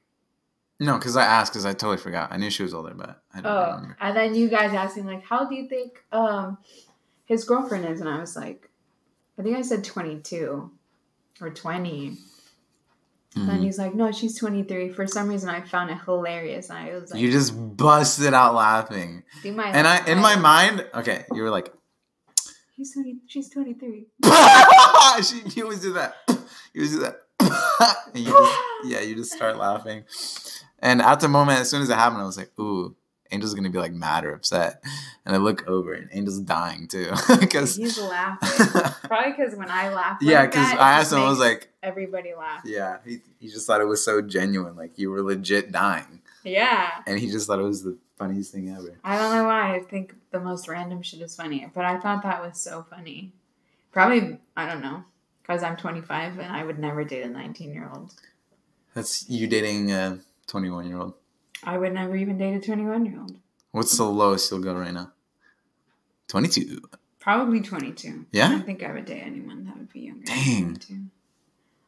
[0.81, 2.33] No, because I asked because I totally forgot.
[2.33, 3.97] I knew she was older, but I don't Oh, remember.
[4.01, 6.59] and then you guys asked him like, "How do you think um
[7.27, 8.69] his girlfriend is?" And I was like,
[9.39, 10.71] "I think I said twenty two
[11.41, 12.17] or 20.
[13.37, 13.63] And Mhm.
[13.63, 14.93] he's like, "No, she's twenty three.
[14.93, 18.55] For some reason, I found it hilarious, and I was like, You just busted out
[18.55, 21.73] laughing, "Do my and I in my mind, okay, you were like,
[22.75, 24.07] he's twenty, she's twenty three.
[25.23, 26.17] she, you always do that.
[26.75, 27.21] You always do that.
[28.15, 30.05] and you just, yeah, you just start laughing.
[30.81, 32.95] And at the moment, as soon as it happened, I was like, ooh,
[33.31, 34.83] Angel's gonna be like mad or upset.
[35.25, 38.67] And I look over, and Angel's dying too, because He's laughing.
[39.09, 42.63] Probably because when I laugh, yeah, because I asked him, I was like, everybody laugh.
[42.65, 46.91] yeah, he he just thought it was so genuine, like you were legit dying, Yeah.
[47.07, 48.99] and he just thought it was the funniest thing ever.
[49.05, 52.23] I don't know why I think the most random shit is funny, but I thought
[52.25, 53.33] that was so funny.
[53.93, 55.05] Probably, I don't know,
[55.51, 58.13] because I'm 25 and I would never date a 19 year old.
[58.95, 61.15] That's you dating a 21 year old.
[61.65, 63.37] I would never even date a 21 year old.
[63.73, 65.11] What's the lowest you'll go right now?
[66.29, 66.81] 22.
[67.19, 68.27] Probably 22.
[68.31, 68.47] Yeah?
[68.47, 70.25] I don't think I would date anyone that would be younger.
[70.25, 70.77] Dang.
[70.77, 70.95] 22.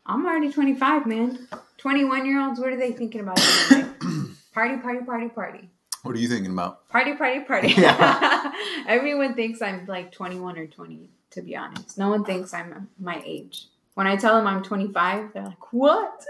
[0.07, 1.47] I'm already 25, man.
[1.79, 3.37] 21 year olds, what are they thinking about?
[4.53, 5.71] party, party, party, party.
[6.05, 6.88] What are you thinking about?
[6.88, 7.68] Party, party, party.
[7.76, 8.53] Yeah.
[8.88, 11.96] Everyone thinks I'm like 21 or 20, to be honest.
[11.96, 13.66] No one thinks I'm my age.
[13.94, 16.24] When I tell them I'm 25, they're like, What?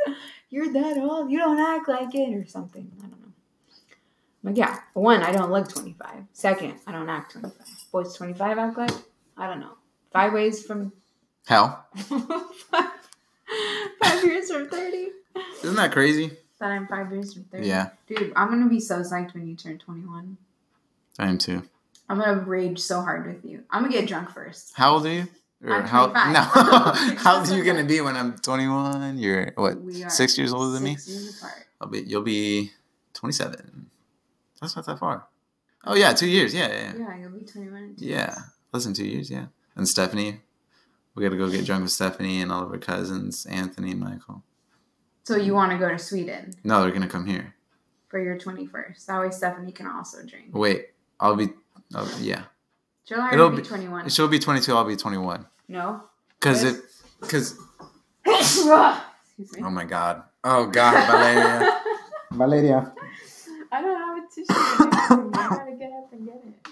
[0.51, 1.31] You're that old?
[1.31, 2.91] You don't act like it, or something.
[2.99, 3.33] I don't know.
[4.45, 6.25] I'm like, yeah, one, I don't look 25.
[6.35, 7.67] Second, I don't act 25.
[7.91, 8.91] Boys 25 act like?
[9.39, 9.73] I don't know.
[10.13, 10.93] Five ways from
[11.47, 11.87] Hell.
[11.97, 12.91] five,
[14.03, 15.09] five years from 30.
[15.63, 16.37] Isn't that crazy?
[16.63, 17.67] That I'm five years from 30.
[17.67, 17.89] Yeah.
[18.07, 20.37] Dude, I'm going to be so psyched when you turn 21.
[21.19, 21.65] I am too.
[22.09, 23.65] I'm going to rage so hard with you.
[23.69, 24.73] I'm going to get drunk first.
[24.77, 25.27] How old are you?
[25.65, 26.33] Or I'm how 25.
[26.33, 26.41] no?
[27.19, 29.19] how old are you gonna be when I'm 21?
[29.19, 29.81] You're what?
[29.81, 30.97] We are Six years older than me.
[30.97, 31.67] Six years apart.
[31.81, 32.01] I'll be.
[32.01, 32.71] You'll be
[33.15, 33.89] 27.
[34.61, 35.27] That's not that far.
[35.85, 36.53] Oh yeah, two years.
[36.53, 36.93] Yeah, yeah, yeah.
[36.99, 37.95] Yeah, you'll be 21.
[37.99, 38.09] Yeah.
[38.09, 38.39] years.
[38.73, 39.31] Less than two years.
[39.31, 39.47] Yeah.
[39.77, 40.41] And Stephanie,
[41.15, 44.01] we got to go get drunk with Stephanie and all of her cousins, Anthony and
[44.01, 44.43] Michael.
[45.25, 47.55] So you want to go to Sweden No, they're gonna come here.
[48.09, 49.07] for your 21st.
[49.07, 50.47] That way Stephanie can also drink.
[50.53, 50.89] Wait,
[51.21, 51.51] I'll be.
[51.95, 52.45] Oh yeah,
[53.05, 54.09] She'll already It'll be, be- 21.
[54.09, 54.75] she'll be 22.
[54.75, 55.47] I'll be 21.
[55.69, 56.03] no?
[56.41, 56.81] Cause it.
[57.21, 57.57] Cause
[58.27, 58.67] Excuse
[59.57, 59.63] me.
[59.63, 60.23] oh my god.
[60.45, 61.81] Oh god, Valeria.
[62.33, 62.93] Valeria.
[63.71, 64.47] I don't have a tissue.
[64.51, 66.69] I gotta get up and get it.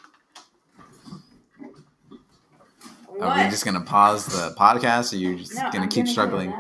[3.20, 6.10] Are we just gonna pause the podcast, or you're just No, gonna I'm keep get
[6.10, 6.54] a struggling?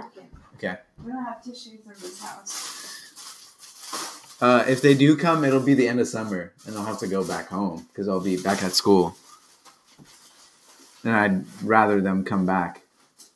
[0.62, 0.76] Okay.
[1.02, 4.36] We don't have tissues in this house.
[4.42, 7.06] Uh, if they do come, it'll be the end of summer, and I'll have to
[7.06, 9.16] go back home because I'll be back at school.
[11.02, 12.82] And I'd rather them come back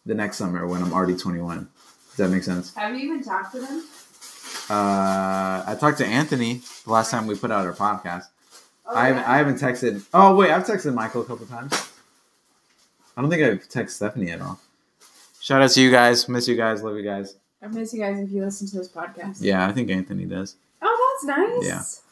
[0.05, 1.67] the next summer when I'm already 21.
[2.09, 2.75] Does that make sense?
[2.75, 3.85] Have you even talked to them?
[4.69, 8.25] Uh, I talked to Anthony the last time we put out our podcast.
[8.87, 10.05] Oh, I, haven't, I haven't texted.
[10.13, 11.73] Oh wait, I've texted Michael a couple times.
[13.17, 14.61] I don't think I've texted Stephanie at all.
[15.45, 16.27] Shout out to you guys.
[16.27, 16.83] Miss you guys.
[16.83, 17.37] Love you guys.
[17.63, 19.43] I miss you guys if you listen to this podcast.
[19.43, 20.57] Yeah, I think Anthony does.
[20.81, 22.03] Oh, that's nice.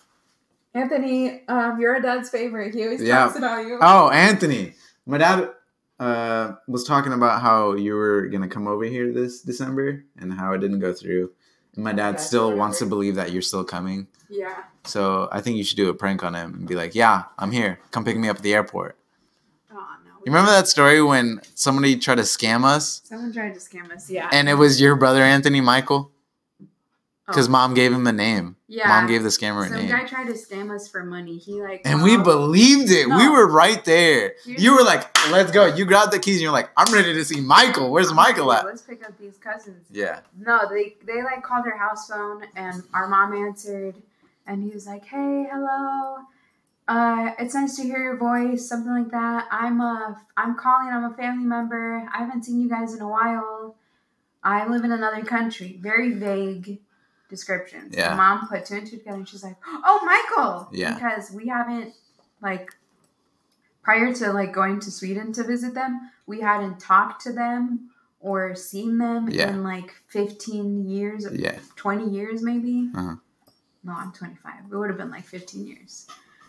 [0.75, 0.79] Yeah.
[0.83, 2.75] Anthony, um, you're a dad's favorite.
[2.75, 3.21] He always Yeah.
[3.25, 3.79] talks about you.
[3.81, 4.75] Oh, Anthony.
[5.07, 5.49] My dad
[5.99, 10.53] uh, was talking about how you were gonna come over here this December and how
[10.53, 11.31] it didn't go through.
[11.75, 14.09] And my dad That's still wants to believe that you're still coming.
[14.29, 14.65] Yeah.
[14.85, 17.51] So I think you should do a prank on him and be like, "Yeah, I'm
[17.51, 17.79] here.
[17.93, 18.99] Come pick me up at the airport."
[20.25, 20.31] No.
[20.31, 24.09] You remember that story when somebody tried to scam us Someone tried to scam us.
[24.11, 24.29] Yeah.
[24.33, 26.11] and it was your brother Anthony Michael
[27.27, 27.51] because Oh.
[27.53, 28.57] mom gave him a name.
[28.69, 28.89] yeah.
[28.89, 29.89] Mom gave the scammer a name.
[29.89, 31.39] Some guy tried to scam us for money.
[31.39, 33.07] He like and we believed it.
[33.09, 34.35] We were right there.
[34.45, 37.25] You were like, "Let's go." You grabbed the keys and you're like, "I'm ready to
[37.25, 37.91] see Michael.
[37.91, 39.87] Where's Michael at?" Let's pick up these cousins.
[39.91, 40.21] Yeah.
[40.39, 43.95] No, they they like called our house phone and our mom answered
[44.47, 46.19] and he was like, "Hey, hello.
[46.89, 49.47] Uh, it's nice to hear your voice, something like that.
[49.51, 50.89] I'm a I'm calling.
[50.93, 52.07] I'm a family member.
[52.13, 53.77] I haven't seen you guys in a while.
[54.43, 55.79] I live in another country.
[55.81, 56.81] Very vague
[57.31, 57.95] descriptions.
[57.97, 58.15] Yeah.
[58.17, 60.95] Mom put two and two together and she's like, "Oh, Michael." Yeah.
[60.95, 61.95] Because we haven't
[62.41, 62.71] like
[63.83, 68.55] prior to like going to Sweden to visit them, we hadn't talked to them or
[68.55, 69.51] seen them Yeah.
[69.51, 71.59] in like 15 years, Yeah.
[71.77, 72.91] 20 years maybe.
[72.95, 73.17] Uh-huh.
[73.85, 74.55] No, I'm 25.
[74.71, 76.07] It would have been like 15 years.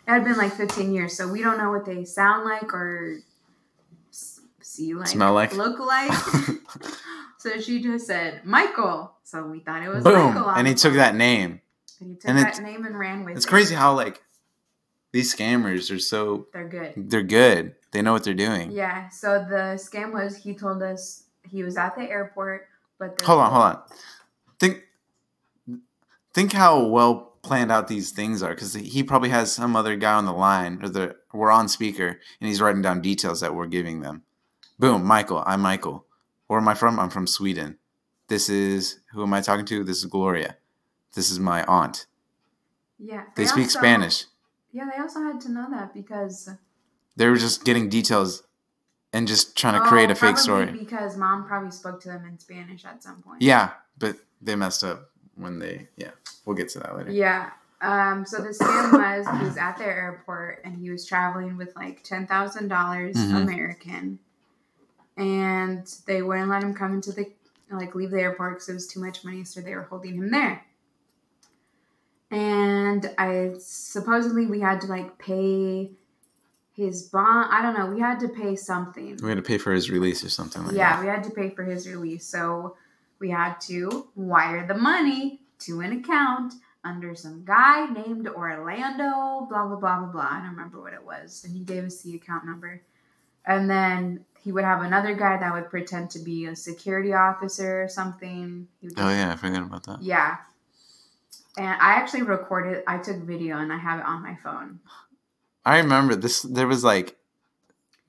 [0.07, 3.19] It had been like 15 years, so we don't know what they sound like or
[4.61, 5.53] see like, Smell like?
[5.55, 6.11] look like.
[7.37, 9.13] so she just said Michael.
[9.23, 10.33] So we thought it was Boom.
[10.33, 10.49] Michael.
[10.49, 11.61] And he took that name.
[11.99, 13.49] And he took and that it's- name and ran with It's it.
[13.49, 14.21] crazy how like
[15.11, 17.09] these scammers are so They're good.
[17.09, 17.75] they're good.
[17.91, 18.71] They know what they're doing.
[18.71, 19.09] Yeah.
[19.09, 22.67] So the scam was he told us he was at the airport,
[22.99, 23.81] but Hold on, hold on.
[24.59, 24.83] Think
[26.33, 30.13] think how well planned out these things are because he probably has some other guy
[30.13, 33.67] on the line or the we're on speaker and he's writing down details that we're
[33.67, 34.23] giving them.
[34.79, 35.43] Boom, Michael.
[35.45, 36.05] I'm Michael.
[36.47, 36.99] Where am I from?
[36.99, 37.77] I'm from Sweden.
[38.29, 39.83] This is who am I talking to?
[39.83, 40.55] This is Gloria.
[41.13, 42.07] This is my aunt.
[42.97, 43.25] Yeah.
[43.35, 44.25] They speak also- Spanish.
[44.71, 46.49] Yeah, they also had to know that because
[47.15, 48.41] They were just getting details
[49.11, 50.71] and just trying to create Oh, a fake story.
[50.71, 53.43] Because mom probably spoke to them in Spanish at some point.
[53.43, 55.87] Yeah, but they messed up when they.
[55.97, 56.11] Yeah,
[56.45, 57.11] we'll get to that later.
[57.11, 57.51] Yeah.
[57.81, 61.75] Um, so the scam was he was at their airport and he was traveling with
[61.75, 63.41] like ten thousand dollars Mhm.
[63.43, 64.19] American,
[65.17, 67.29] and they wouldn't let him come into the
[67.71, 70.31] like leave the airport because it was too much money, so they were holding him
[70.31, 70.63] there.
[72.31, 75.91] And I supposedly we had to like pay
[76.75, 77.49] his bond.
[77.51, 77.93] I don't know.
[77.93, 79.19] We had to pay something.
[79.21, 81.01] We had to pay for his release or something like Yeah, that.
[81.01, 82.25] we had to pay for his release.
[82.25, 82.75] So
[83.23, 89.65] we had to wire the money to an account under some guy named Orlando, blah,
[89.65, 90.27] blah, blah, blah, blah.
[90.29, 91.41] I don't remember what it was.
[91.45, 92.81] And he gave us the account number.
[93.45, 97.83] And then he would have another guy that would pretend to be a security officer
[97.83, 98.67] or something.
[98.81, 100.01] He would Oh yeah, I forgot about that.
[100.01, 100.35] yeah.
[101.55, 104.81] And I actually recorded, I took video and I have it on my phone.
[105.63, 106.41] I remember this.
[106.41, 107.15] There was like,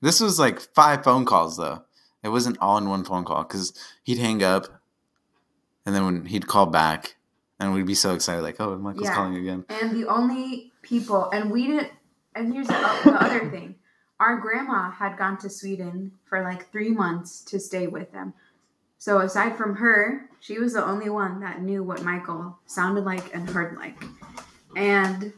[0.01, 1.83] this was like five phone calls though.
[2.21, 3.71] It wasn't all in one phone call because
[4.03, 4.65] he'd hang up,
[5.85, 7.15] and then when he'd call back,
[7.59, 9.13] and we'd be so excited, like, "Oh, Michael's Yeah.
[9.13, 11.91] calling again." And the only people, and we didn't,
[12.35, 13.75] and here's the, the other thing
[14.19, 18.33] our grandma had gone to Sweden for like three months to stay with them.
[18.97, 23.35] So aside from her, she was the only one that knew what Michael sounded like
[23.35, 24.01] and heard like.
[24.75, 25.33] And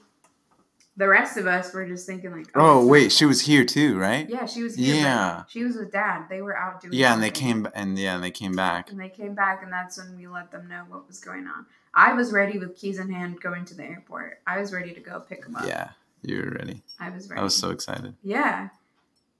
[0.97, 3.97] the rest of us were just thinking like, Oh it's wait, she was here too,
[3.97, 4.27] right?
[4.29, 4.95] yeah, she was here.
[4.95, 5.43] Yeah.
[5.47, 6.25] she was with dad.
[6.29, 6.93] They were out doing.
[6.93, 8.89] Yeah, and they came and yeah, and they came back.
[8.91, 11.65] And they came back, and that's when we let them know what was going on.
[11.93, 14.41] I was ready with keys in hand going to the airport.
[14.45, 15.65] I was ready to go pick them up.
[15.67, 15.89] Yeah,
[16.21, 16.83] you were ready.
[16.99, 17.39] I was ready.
[17.39, 18.15] I was so excited.
[18.23, 18.69] yeah.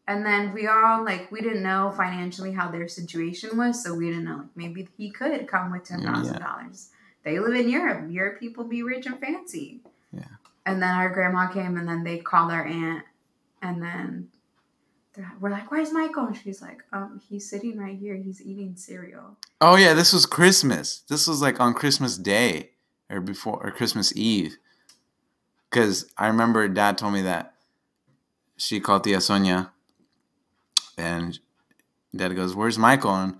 [0.09, 4.07] And then we all like we didn't know financially how their situation was, so we
[4.09, 6.91] didn't know like maybe he could come with ten thousand dollars.
[7.23, 8.05] They live in Europe.
[8.09, 9.81] Europe people be rich and fancy.
[10.67, 13.05] And then our grandma came, and then they called our aunt,
[13.61, 14.27] and then
[15.39, 18.15] we're like, "Where's Michael?" And she's like, "Um, he's sitting right here.
[18.15, 21.03] He's eating cereal." Oh yeah, this was Christmas.
[21.07, 22.71] This was like on Christmas Day
[23.09, 24.57] or before or Christmas Eve.
[25.69, 27.53] Cause I remember Dad told me that
[28.57, 29.71] she called Tia Sonia,
[30.97, 31.39] and
[32.13, 33.37] Dad goes, "Where's Michael?" And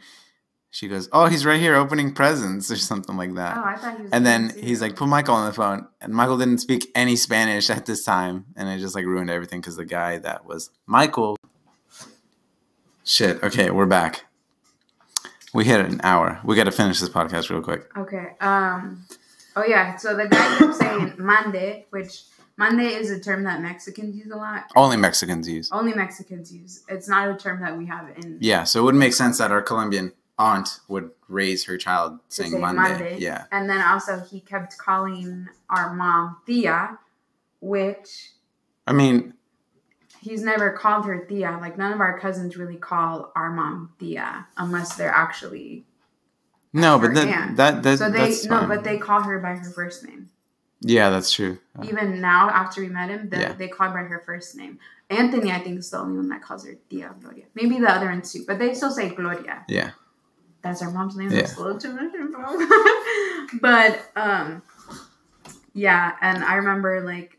[0.72, 3.98] she goes, "Oh, he's right here opening presents or something like that." Oh, I thought
[3.98, 4.12] he was.
[4.12, 7.70] and then he's like, "Put Michael on the phone," and Michael didn't speak any Spanish
[7.70, 11.38] at this time, and it just like ruined everything because the guy that was Michael.
[13.04, 13.42] Shit.
[13.44, 14.26] Okay, we're back.
[15.54, 16.40] We hit an hour.
[16.44, 17.90] We got to finish this podcast real quick.
[17.98, 18.34] Okay.
[18.42, 19.06] Um.
[19.56, 19.96] Oh yeah.
[19.96, 22.24] So the guy kept saying "mande," which
[22.58, 24.66] "mande" is a term that Mexicans use a lot.
[24.76, 25.70] Only Mexicans use.
[25.72, 26.84] Only Mexicans use.
[26.90, 28.38] It's not a term that we have in.
[28.42, 32.52] Yeah, so it would make sense that our Colombian aunt would raise her child saying
[32.52, 32.82] say Monday.
[32.82, 33.46] "mande." Yeah.
[33.52, 37.00] And then also he kept calling our mom Tia,
[37.60, 38.32] which
[38.86, 39.34] I mean,
[40.22, 41.58] he's never called her Tia.
[41.62, 45.86] Like none of our cousins really call our mom Tia unless they're actually.
[46.74, 47.58] no, but that, aunt.
[47.58, 48.68] that, that So they that's no, fine.
[48.70, 50.30] but they call her by her first name.
[50.82, 51.58] Yeah, that's true.
[51.84, 53.54] Even now, after we met him, the, Yeah.
[53.54, 54.78] they call her by her first name.
[55.10, 57.46] Anthony, I think, is the only one that calls her Tia Gloria.
[57.56, 59.66] Maybe the other ones too, but they still say Gloria.
[59.68, 59.92] Yeah.
[60.68, 61.32] That's our mom's name.
[61.32, 61.42] Yeah.
[61.42, 63.58] That's a little too much info.
[63.62, 64.62] but um,
[65.74, 67.38] yeah, and I remember like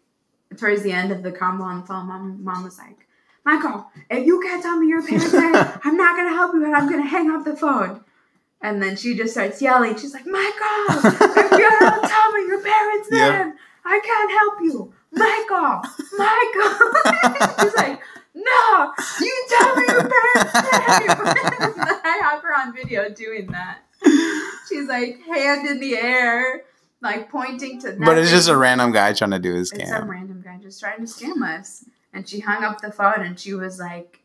[0.56, 3.06] towards the end of the combo on the phone, mom, mom was like,
[3.44, 5.54] "Michael, if you can't tell me your parents' name,
[5.84, 8.02] I'm not gonna help you, and I'm gonna hang up the phone."
[8.60, 9.96] And then she just starts yelling.
[9.98, 13.54] She's like, "Michael, if you don't tell me your parents' name, Yep.
[13.84, 15.82] I can't help you, Michael,
[16.16, 18.00] Michael." She's like.
[18.34, 21.94] No, you tell me your parents' name.
[22.20, 23.80] Have her on video doing that.
[24.68, 26.62] She's like hand in the air,
[27.00, 27.96] like pointing to.
[27.98, 30.80] But it's just a random guy trying to do his It's some random guy just
[30.80, 31.84] trying to scam us.
[32.12, 34.22] And she hung up the phone and she was like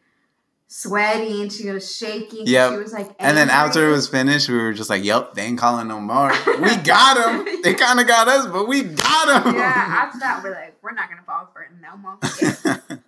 [0.67, 1.49] sweating.
[1.49, 2.47] She was shaking.
[2.47, 2.71] Yep.
[2.71, 3.15] She was like.
[3.19, 5.99] And then after it was finished, we were just like, "Yep, they ain't calling no
[5.99, 6.31] more.
[6.59, 7.61] We got them.
[7.61, 9.71] They kind of got us, but we got them." Yeah.
[9.71, 12.99] After that, we're like, we're not gonna fall for it no more.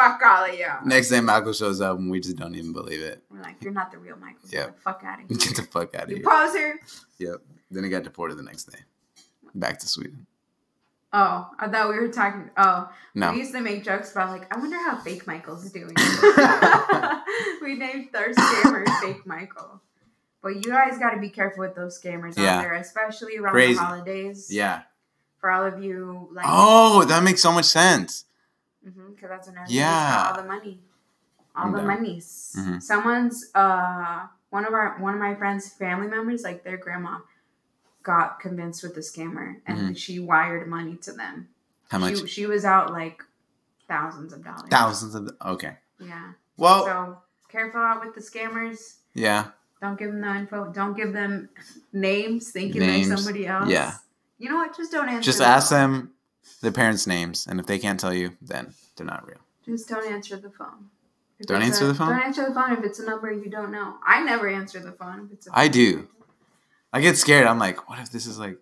[0.00, 0.66] Fuck all of you.
[0.84, 3.22] Next day, Michael shows up, and we just don't even believe it.
[3.30, 4.48] We're like, you're not the real Michael.
[4.50, 4.66] Yeah.
[4.66, 5.38] Get the fuck out of here.
[5.38, 6.24] Get the fuck out of You here.
[6.24, 6.80] poser.
[7.18, 7.36] Yep.
[7.70, 8.78] Then he got deported the next day,
[9.54, 10.26] back to Sweden.
[11.12, 12.50] Oh, I thought we were talking.
[12.56, 13.32] Oh, No.
[13.32, 15.94] we used to make jokes about like, I wonder how fake Michael's doing.
[17.62, 19.80] we named our scammer Fake Michael.
[20.42, 22.56] But you guys got to be careful with those scammers Yeah.
[22.58, 23.74] out there, especially around Crazy.
[23.74, 24.48] the holidays.
[24.50, 24.82] Yeah.
[25.40, 28.24] For all of you, like, Oh, that makes so much sense.
[28.84, 30.22] Because that's when everybody's Yeah.
[30.22, 30.80] got all the money,
[31.54, 31.86] all I'm the down.
[31.86, 32.56] monies.
[32.58, 32.82] Mhm.
[32.82, 37.18] Someone's uh, one of our one of my friends' family members, like their grandma,
[38.02, 39.92] got convinced with the scammer, and Mm-hmm.
[39.94, 41.48] she wired money to them.
[41.90, 42.18] How much?
[42.20, 43.22] She, she was out like
[43.88, 44.68] thousands of dollars.
[44.70, 45.30] Thousands of.
[45.44, 45.76] Okay.
[45.98, 46.32] Yeah.
[46.56, 47.18] Well, So
[47.48, 48.96] careful out with the scammers.
[49.14, 49.48] yeah.
[49.82, 50.70] Don't give them the info.
[50.72, 51.48] Don't give them
[51.92, 53.08] names thinking Names.
[53.08, 53.68] they're somebody else.
[53.70, 53.94] Yeah.
[54.38, 54.76] You know what?
[54.76, 55.22] Just don't answer.
[55.24, 56.12] Just the ask them
[56.62, 59.38] their parents' names, and if they can't tell you, then they're not real.
[59.64, 60.90] Just don't answer the phone.
[61.38, 62.08] If Don't answer a- the phone?
[62.10, 63.96] Don't answer the phone if it's a number you don't know.
[64.06, 66.08] I never answer the phone if it's a I do.
[66.92, 67.46] I get scared.
[67.46, 68.58] I'm like, what if this is like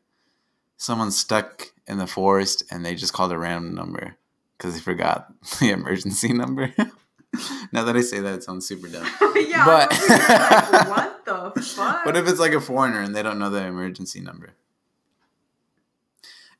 [0.76, 4.16] someone stuck in the forest and they just called a random number
[4.56, 5.26] because they forgot
[5.60, 6.72] the emergency number?
[7.72, 9.04] now that I say that, it sounds super dumb.
[9.34, 9.64] yeah.
[9.64, 10.38] But- I'm over here
[10.72, 11.24] like, what
[11.54, 12.06] the fuck?
[12.06, 14.50] What if it's like a foreigner and they don't know the emergency number?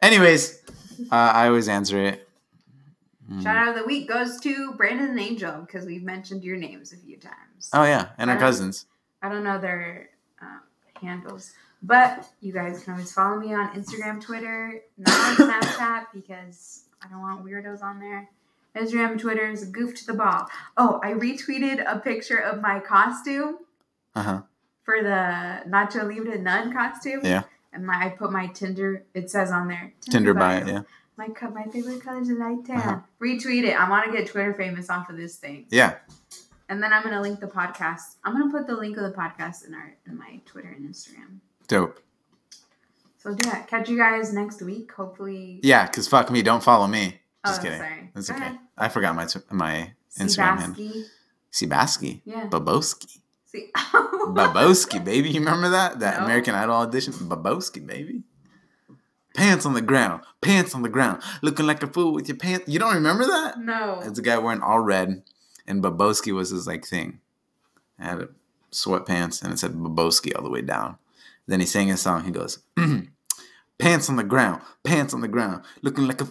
[0.01, 0.63] Anyways,
[1.11, 2.29] uh, I always answer it.
[3.31, 3.43] Mm.
[3.43, 6.93] Shout out of the week goes to Brandon and Angel because we've mentioned your names
[6.93, 7.71] a few times.
[7.73, 8.87] Oh yeah, and our Uh, cousins.
[9.23, 10.09] I don't know their
[10.41, 10.59] uh,
[11.01, 16.85] handles, but you guys can always follow me on Instagram, Twitter, not on Snapchat because
[17.03, 18.29] I don't want weirdos on there.
[18.77, 20.47] Instagram, Twitter is a goof to the ball.
[20.77, 23.59] Oh, I retweeted a picture of my costume
[24.15, 24.43] Uh huh.
[24.85, 27.21] for the Nacho Libre Nun costume.
[27.25, 27.43] Yeah.
[27.73, 29.05] And my I put my Tinder.
[29.15, 30.67] It says on there Tinder bio.
[30.67, 30.83] Yeah.
[31.17, 32.77] My co- my favorite color is light tan.
[32.77, 32.99] Uh-huh.
[33.21, 33.79] Retweet it.
[33.79, 35.67] I want to get Twitter famous off of this thing.
[35.71, 35.97] Yeah.
[36.69, 38.17] And then I'm gonna link the podcast.
[38.25, 41.41] I'm gonna put the link of the podcast in our in my Twitter and Instagram.
[41.67, 42.01] Dope.
[43.19, 44.93] So yeah, catch you guys next week.
[44.93, 45.61] Hopefully.
[45.63, 47.19] Yeah, because fuck me, don't follow me.
[47.45, 47.79] Just oh, kidding.
[47.79, 48.11] sorry.
[48.15, 48.45] That's Go okay.
[48.45, 48.59] ahead.
[48.77, 50.77] I forgot my t- my Instagram.
[50.77, 51.05] Sebaski.
[51.53, 52.21] Sebaski.
[52.25, 52.47] Yeah.
[52.49, 53.21] Baboski.
[53.51, 53.71] See.
[53.75, 55.31] Baboski, baby.
[55.31, 56.01] You remember that?
[56.01, 56.25] That No.
[56.27, 57.13] American Idol audition?
[57.15, 58.23] Baboski, baby.
[59.35, 60.23] Pants on the ground.
[60.41, 61.23] Pants on the ground.
[61.43, 62.69] Looking like a fool with your pants.
[62.69, 63.59] You don't remember that?
[63.59, 64.01] No.
[64.05, 65.23] It's a guy wearing all red,
[65.67, 67.21] and Baboski was his like thing.
[67.99, 68.29] I had a
[68.73, 70.99] sweatpants, and it said Baboski all the way down.
[71.47, 72.25] Then he sang his song.
[72.25, 72.59] He goes,
[73.79, 76.29] "Pants on the ground, pants on the ground, looking like a."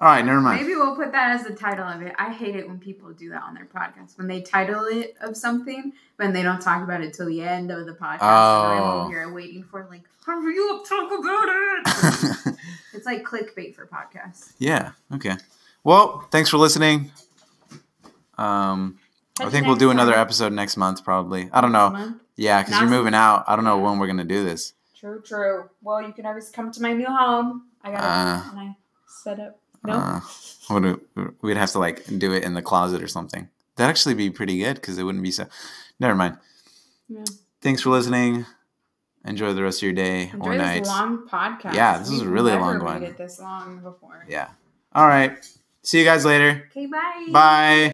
[0.00, 0.60] All right, never mind.
[0.62, 2.14] Maybe we'll put that as the title of it.
[2.18, 4.16] I hate it when people do that on their podcast.
[4.18, 7.70] When they title it of something, when they don't talk about it till the end
[7.70, 8.20] of the podcast.
[8.22, 9.08] And I'm Oh.
[9.08, 12.56] here waiting for like, how hurry up, talk about it.
[12.94, 14.52] it's like clickbait for podcasts.
[14.58, 14.92] yeah.
[15.14, 15.36] Okay.
[15.84, 17.12] Well, thanks for listening.
[18.36, 18.98] Um,
[19.40, 20.20] I think we'll do another time.
[20.20, 21.48] episode next month, probably.
[21.52, 21.90] I don't know.
[21.90, 22.22] Month.
[22.36, 23.44] Yeah, because you're moving out.
[23.46, 24.74] I don't know when we're gonna do this.
[24.96, 25.70] True, true.
[25.82, 27.66] Well, you can always come to my new home.
[27.82, 28.76] I got Uh, and I
[29.06, 29.58] set up.
[29.88, 30.22] No,
[30.70, 33.48] Uh, do, we'd have to like do it in the closet or something.
[33.76, 35.46] That'd actually be pretty good because it wouldn't be so.
[36.00, 36.36] Never mind.
[37.08, 37.24] Yeah.
[37.60, 38.44] Thanks for listening.
[39.24, 40.86] Enjoy the rest of your day enjoy or this night.
[40.86, 41.74] long podcast.
[41.74, 43.14] Yeah, this is a really long one.
[43.18, 44.24] This long before.
[44.28, 44.48] Yeah.
[44.94, 45.36] All right.
[45.82, 46.68] See you guys later.
[46.70, 47.26] Okay, bye.
[47.30, 47.86] Bye.